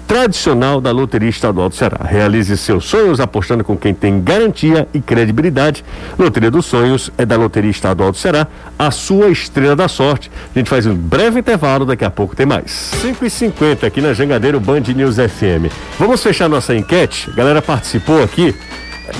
[0.07, 1.97] tradicional da Loteria Estadual do Ceará.
[2.05, 5.83] Realize seus sonhos apostando com quem tem garantia e credibilidade.
[6.17, 8.47] Loteria dos Sonhos é da Loteria Estadual do Ceará,
[8.77, 10.31] a sua estrela da sorte.
[10.55, 12.91] A gente faz um breve intervalo, daqui a pouco tem mais.
[13.01, 15.73] 5h50 aqui na Jangadeiro Band News FM.
[15.97, 17.29] Vamos fechar nossa enquete?
[17.31, 18.55] A galera participou aqui.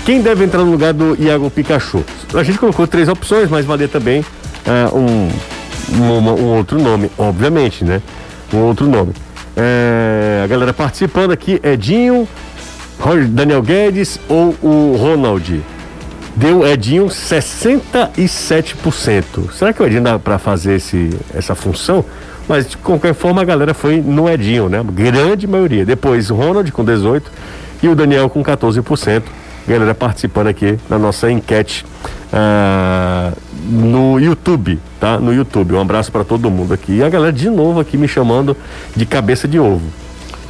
[0.05, 2.03] Quem deve entrar no lugar do Iago Pikachu?
[2.33, 4.23] A gente colocou três opções, mas valia também
[4.67, 5.29] uh, um,
[6.01, 8.01] um, um, outro nome, obviamente, né?
[8.53, 9.11] Um outro nome.
[9.55, 12.27] É, a galera participando aqui, Edinho,
[13.29, 15.63] Daniel Guedes ou o Ronald?
[16.35, 19.51] Deu Edinho 67%.
[19.51, 22.03] Será que o Edinho dá para fazer esse, essa função?
[22.47, 24.83] Mas de qualquer forma a galera foi no Edinho, né?
[24.83, 25.85] Grande maioria.
[25.85, 27.21] Depois Ronald com 18%
[27.83, 29.21] e o Daniel com 14%.
[29.67, 31.85] Galera participando aqui da nossa enquete
[32.33, 35.17] uh, no YouTube, tá?
[35.17, 35.73] No YouTube.
[35.73, 36.97] Um abraço para todo mundo aqui.
[36.97, 38.55] E a galera de novo aqui me chamando
[38.95, 39.85] de cabeça de ovo.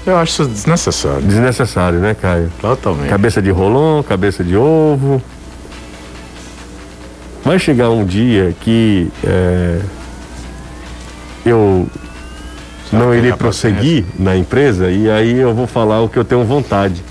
[0.06, 1.22] Eu acho isso desnecessário.
[1.22, 2.52] Desnecessário, né, Caio?
[2.60, 3.10] Totalmente.
[3.10, 5.22] Cabeça de rolão, cabeça de ovo.
[7.44, 9.80] Vai chegar um dia que é,
[11.46, 11.88] eu
[12.92, 17.04] não irei prosseguir na empresa e aí eu vou falar o que eu tenho vontade.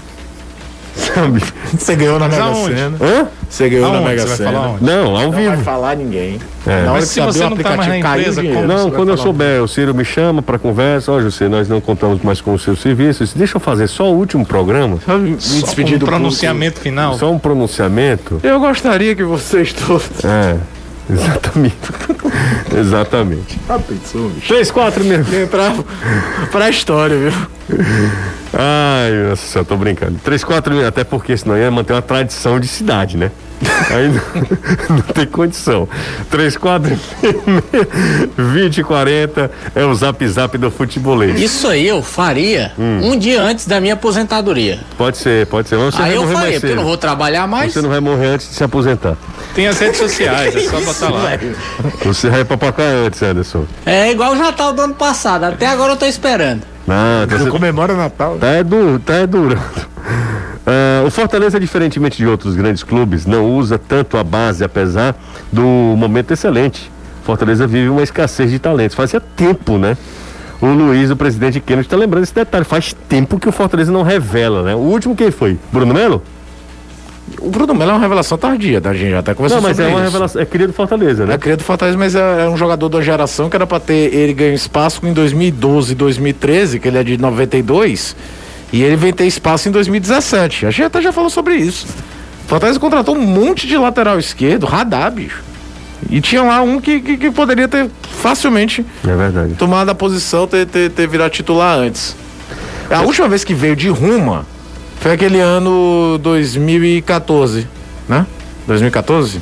[1.14, 1.42] Sabe?
[1.78, 2.96] Você ganhou na Mega Sena.
[3.00, 3.28] Hã?
[3.48, 4.00] Você ganhou aonde?
[4.00, 4.76] na Mega Sena.
[4.80, 5.42] Não, ao vivo.
[5.42, 6.38] Não vai falar ninguém.
[6.66, 6.82] É.
[6.82, 9.16] Na hora Mas que você abrir o tá aplicativo, tá caiu o Não, quando eu
[9.16, 11.12] souber, o Ciro me chama para conversa.
[11.12, 13.32] Ó, oh, José, nós não contamos mais com os seus serviços.
[13.34, 14.98] Deixa eu fazer só o último programa.
[15.04, 16.82] Só me despedir um do pronunciamento público.
[16.82, 17.18] final.
[17.18, 18.40] Só um pronunciamento.
[18.42, 20.24] Eu gostaria que vocês todos.
[20.24, 20.56] É.
[21.10, 21.76] Exatamente.
[22.76, 23.60] Exatamente.
[23.68, 24.48] Ah, pensou, bicho.
[24.48, 25.46] 3, 4 mesmo.
[25.48, 25.74] Pra,
[26.50, 27.32] pra história, viu?
[28.52, 30.18] Ai, nossa senhora, tô brincando.
[30.22, 33.30] 3, 4 até porque senão ia manter uma tradição de cidade, né?
[33.90, 35.88] Aí não, não tem condição.
[36.30, 36.98] 3, 4,
[38.36, 41.40] 20, 40 é o zap zap do futebolês.
[41.40, 43.12] Isso aí eu faria hum.
[43.12, 44.80] um dia antes da minha aposentadoria.
[44.96, 45.76] Pode ser, pode ser.
[45.76, 47.72] Você aí eu faria, porque eu não vou trabalhar mais.
[47.72, 49.16] Você não vai morrer antes de se aposentar.
[49.54, 51.38] Tem as redes sociais, é só botar lá.
[52.04, 53.66] Você vai papacar antes, Anderson.
[53.84, 55.44] É igual o Natal do ano passado.
[55.44, 56.71] Até agora eu tô esperando.
[56.86, 58.36] Não, você comemora Natal.
[58.38, 59.56] Tá, é duro, tá é duro.
[59.56, 65.14] Uh, o Fortaleza, diferentemente de outros grandes clubes, não usa tanto a base, apesar
[65.52, 66.90] do momento excelente.
[67.24, 68.96] Fortaleza vive uma escassez de talentos.
[68.96, 69.96] Fazia tempo, né?
[70.60, 72.64] O Luiz, o presidente Kennedy, está lembrando esse detalhe.
[72.64, 74.74] Faz tempo que o Fortaleza não revela, né?
[74.74, 75.58] O último quem foi?
[75.72, 76.22] Bruno Melo?
[77.40, 78.90] O Bruno Melo é uma revelação tardia, tá?
[78.90, 80.04] A gente já até conversou Não, mas é uma isso.
[80.04, 81.34] revelação, é cria do Fortaleza, né?
[81.34, 84.14] É cria do Fortaleza, mas é, é, um jogador da geração que era para ter
[84.14, 88.16] ele ganho espaço em 2012, 2013, que ele é de 92,
[88.72, 90.66] e ele vem ter espaço em 2017.
[90.66, 91.86] A gente até já falou sobre isso.
[92.44, 95.42] O Fortaleza contratou um monte de lateral esquerdo, radar, bicho.
[96.10, 97.88] E tinha lá um que, que, que poderia ter
[98.20, 99.54] facilmente é verdade.
[99.54, 102.14] tomado a posição, ter, ter, ter virado titular antes.
[102.90, 104.44] A última vez que veio de Ruma
[105.02, 107.66] foi aquele ano 2014,
[108.08, 108.24] né?
[108.68, 109.40] 2014?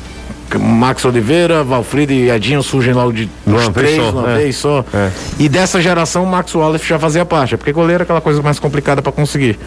[0.58, 4.36] Max Oliveira, Valfrido e Edinho surgem logo de uma três, vez só, uma é.
[4.36, 4.84] vez só.
[4.92, 5.11] É.
[5.38, 8.58] E dessa geração o Max Wallace já fazia parte, porque goleiro é aquela coisa mais
[8.58, 9.58] complicada para conseguir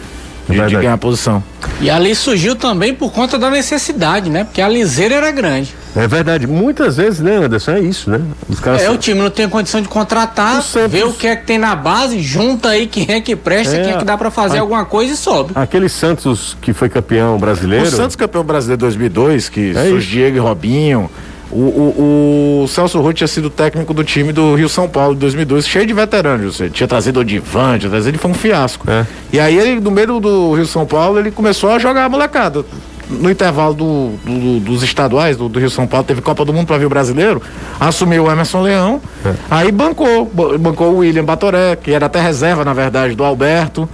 [0.48, 1.42] de, de, ganhar a posição.
[1.80, 4.42] E ali surgiu também por conta da necessidade, né?
[4.42, 5.74] Porque a liseira era grande.
[5.96, 6.46] É verdade.
[6.46, 7.72] Muitas vezes, né, Anderson?
[7.72, 8.20] É isso, né?
[8.48, 11.46] Os caras é, o time não tem condição de contratar, vê o que é que
[11.46, 14.30] tem na base, junta aí quem é que presta, é, quem é que dá para
[14.30, 15.52] fazer a, alguma coisa e sobe.
[15.54, 17.86] Aquele Santos que foi campeão brasileiro.
[17.86, 21.10] O Santos campeão brasileiro 2002, que é surgiu Diego e Robinho.
[21.50, 25.20] O, o, o, Celso Ruth tinha sido técnico do time do Rio São Paulo de
[25.20, 26.56] 2002, cheio de veteranos.
[26.56, 28.90] Você tinha trazido o Divan, tinha trazido, ele foi um fiasco.
[28.90, 29.06] É.
[29.32, 32.64] E aí, ele, no meio do Rio São Paulo, ele começou a jogar a molecada.
[33.08, 36.66] No intervalo do, do, dos estaduais do, do, Rio São Paulo, teve Copa do Mundo
[36.66, 37.42] para ver o brasileiro,
[37.78, 39.34] assumiu o Emerson Leão, é.
[39.50, 40.24] aí bancou,
[40.58, 43.88] bancou o William Batoré, que era até reserva, na verdade, do Alberto.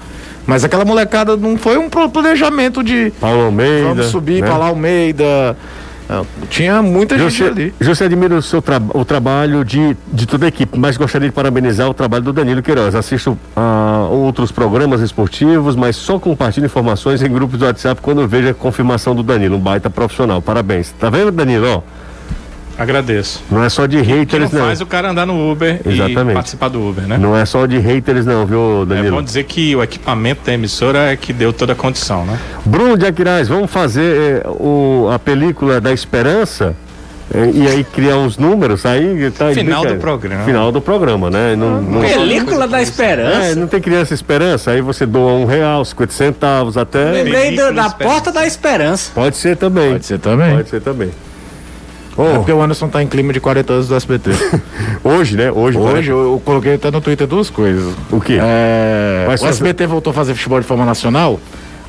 [0.46, 3.12] Mas aquela molecada não foi um planejamento de.
[3.20, 3.88] Paulo Almeida.
[3.88, 4.48] Vamos subir, né?
[4.48, 5.56] Paulo Almeida.
[6.10, 7.74] É, tinha muita gente José, ali.
[7.80, 11.34] José admira o, seu tra o trabalho de, de toda a equipe, mas gostaria de
[11.34, 12.96] parabenizar o trabalho do Danilo Queiroz.
[12.96, 18.48] Assisto a outros programas esportivos, mas só compartilho informações em grupos do WhatsApp quando vejo
[18.48, 20.42] a confirmação do Danilo, um baita profissional.
[20.42, 20.90] Parabéns.
[20.98, 21.68] Tá vendo, Danilo?
[21.68, 21.82] Ó,
[22.80, 23.42] Agradeço.
[23.50, 24.60] Não é só de haters, que não.
[24.62, 24.68] não.
[24.68, 26.30] faz o cara andar no Uber Exatamente.
[26.30, 27.18] e participar do Uber, né?
[27.18, 29.08] Não é só de haters, não, viu, Danilo?
[29.08, 32.38] É bom dizer que o equipamento da emissora é que deu toda a condição, né?
[32.64, 36.74] Bruno de Aquiraz, vamos fazer eh, o, a película da esperança
[37.34, 40.44] eh, e aí criar uns números aí tá Final indica- do programa.
[40.44, 43.54] final do programa né não, não- Película da é, Esperança.
[43.56, 47.90] não tem criança esperança aí você doa um real 50 centavos até Lembrei do- da
[47.90, 49.12] Porta da Esperança.
[49.14, 50.56] pode ser também Pode ser também.
[50.56, 51.10] pode ser também
[52.26, 54.30] É Oh, porque o Anderson tá em clima de 40 anos do SBT.
[55.04, 57.94] hoje né hoje Hoje eu, eu coloquei até no Twitter duas coisas.
[58.10, 61.38] o que É, o SBT voltou a fazer futebol de forma nacional.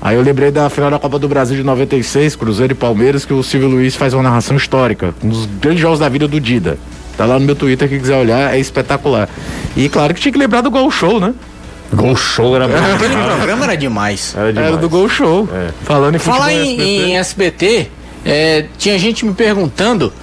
[0.01, 3.33] Aí eu lembrei da final da Copa do Brasil de 96, Cruzeiro e Palmeiras, que
[3.33, 5.13] o Silvio Luiz faz uma narração histórica.
[5.23, 6.77] Um dos grandes jogos da vida do Dida.
[7.15, 9.29] Tá lá no meu Twitter, quem quiser olhar, é espetacular.
[9.77, 11.33] E claro que tinha que lembrar do Gol Show, né?
[11.93, 12.65] gol show era
[12.95, 14.33] Aquele programa era demais.
[14.35, 15.47] era demais Era do Gol Show.
[15.53, 15.69] É.
[15.83, 16.83] Falando em futebol Falar em, SBT.
[17.03, 17.91] em SBT,
[18.25, 20.13] é, tinha gente me perguntando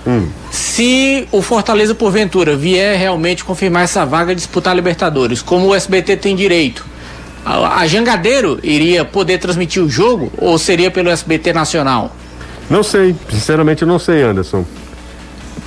[0.50, 5.74] se o Fortaleza, porventura, vier realmente confirmar essa vaga de disputar a Libertadores, como o
[5.74, 6.86] SBT tem direito.
[7.44, 12.14] A, a Jangadeiro iria poder transmitir o jogo ou seria pelo SBT Nacional?
[12.68, 14.64] Não sei, sinceramente eu não sei, Anderson.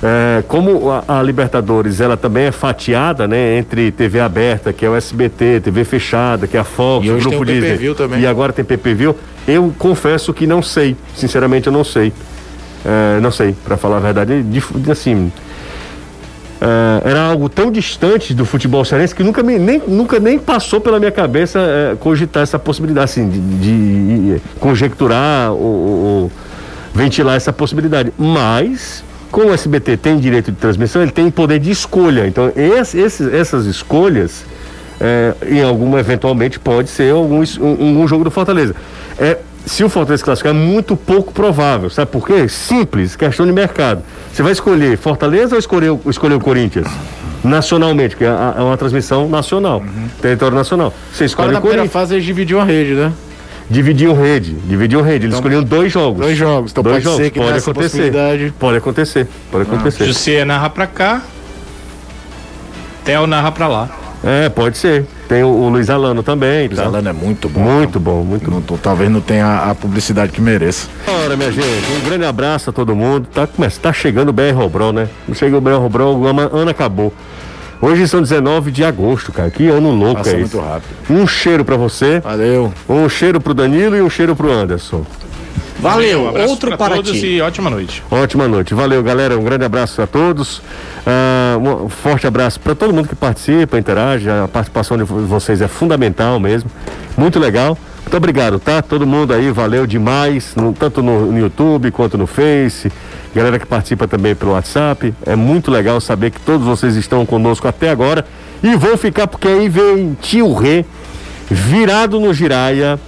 [0.04, 4.90] É, como a, a Libertadores ela também é fatiada, né, entre TV aberta, que é
[4.90, 7.94] o SBT, TV fechada, que é a Fox, E o hoje grupo tem o Disney,
[7.94, 8.20] também.
[8.22, 9.14] e agora tem PPV,
[9.48, 12.12] eu confesso que não sei, sinceramente eu não sei,
[12.84, 15.32] É, não sei, para falar a verdade, de- de- assim,
[16.60, 20.82] é, era algo tão distante do futebol cearense que nunca, me, nem, nunca nem passou
[20.82, 23.40] pela minha cabeça é, cogitar essa possibilidade, assim, de,
[24.36, 26.32] de conjecturar ou, ou- ou
[26.92, 28.12] ventilar essa possibilidade.
[28.18, 32.28] Mas, como o SBT tem direito de transmissão, ele tem poder de escolha.
[32.28, 34.44] Então, esses- essas escolhas,
[35.00, 38.76] é, em alguma, eventualmente, pode ser algum, um, um jogo do Fortaleza.
[39.18, 41.90] É, se o Fortaleza classificar, é muito pouco provável.
[41.90, 42.48] Sabe por quê?
[42.50, 44.02] Simples, questão de mercado.
[44.34, 46.88] Você vai escolher Fortaleza ou escolher, o- escolher o Corinthians?
[47.44, 49.84] Nacionalmente, que é, é uma transmissão nacional,
[50.22, 50.94] território nacional.
[51.12, 51.94] Você Agora escolhe na o primeira Corinthians.
[51.94, 53.12] fase eles dividiam a rede, né?
[53.72, 55.26] Dividiam rede, dividiam rede.
[55.28, 56.20] Eles escolhiam dois jogos.
[56.22, 56.72] Dois jogos.
[56.72, 57.22] Então Dois pode jogos.
[57.22, 57.98] ser que pode nessa acontecer.
[57.98, 59.28] possibilidade- Pode acontecer.
[59.50, 60.06] Pode acontecer.
[60.06, 61.22] José narra pra cá,
[63.06, 63.90] Theo narra pra lá.
[64.24, 65.06] É, pode ser.
[65.28, 66.68] Tem o, o Luiz Alano também.
[66.68, 66.76] O Tá?
[66.84, 67.60] Zalando é muito bom.
[67.62, 68.58] Muito bom, muito bom.
[68.58, 70.88] Não tô- talvez não tenha a publicidade que mereça.
[71.08, 71.66] Ora, minha gente,
[71.98, 73.28] um grande abraço a todo mundo.
[73.34, 75.08] Tá, começa, tá chegando o BR Robrol, né?
[75.28, 77.12] Não chega o BR Robrol, o ano ano acabou.
[77.82, 79.50] Hoje são 19 de agosto, cara.
[79.50, 80.66] Que ano louco Passa é muito esse.
[80.66, 80.90] rápido.
[81.10, 82.72] Um cheiro pra você, Valeu.
[82.88, 85.04] um cheiro pro Danilo e um cheiro pro Anderson.
[85.80, 87.26] Valeu, Um abraço outro para todos ti.
[87.26, 88.04] e ótima noite.
[88.12, 88.72] Ótima noite.
[88.76, 89.36] Valeu, galera.
[89.36, 90.62] Um grande abraço a todos.
[91.08, 94.30] Ah, um forte abraço para todo mundo que participa, interage.
[94.30, 96.70] A participação de vo- vocês é fundamental mesmo.
[97.18, 97.76] Muito legal.
[98.04, 98.82] Muito obrigado, tá?
[98.84, 102.92] Todo mundo aí, valeu demais, no- tanto no, no YouTube quanto no Face.
[103.34, 105.14] Galera que participa também pelo WhatsApp.
[105.26, 108.26] É muito legal saber que todos vocês estão conosco até agora.
[108.62, 110.86] E vão ficar, porque aí vem Tio Rê,
[111.50, 113.00] virado no Giraia,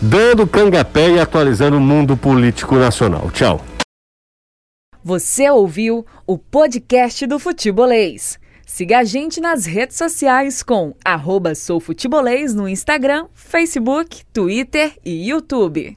[0.00, 3.30] dando cangapé e atualizando o mundo político nacional.
[3.32, 3.60] Tchau.
[5.02, 8.38] Você ouviu o podcast do Futebolês.
[8.66, 15.96] Siga a gente nas redes sociais com arroba soufutebolês no Instagram, Facebook, Twitter e YouTube.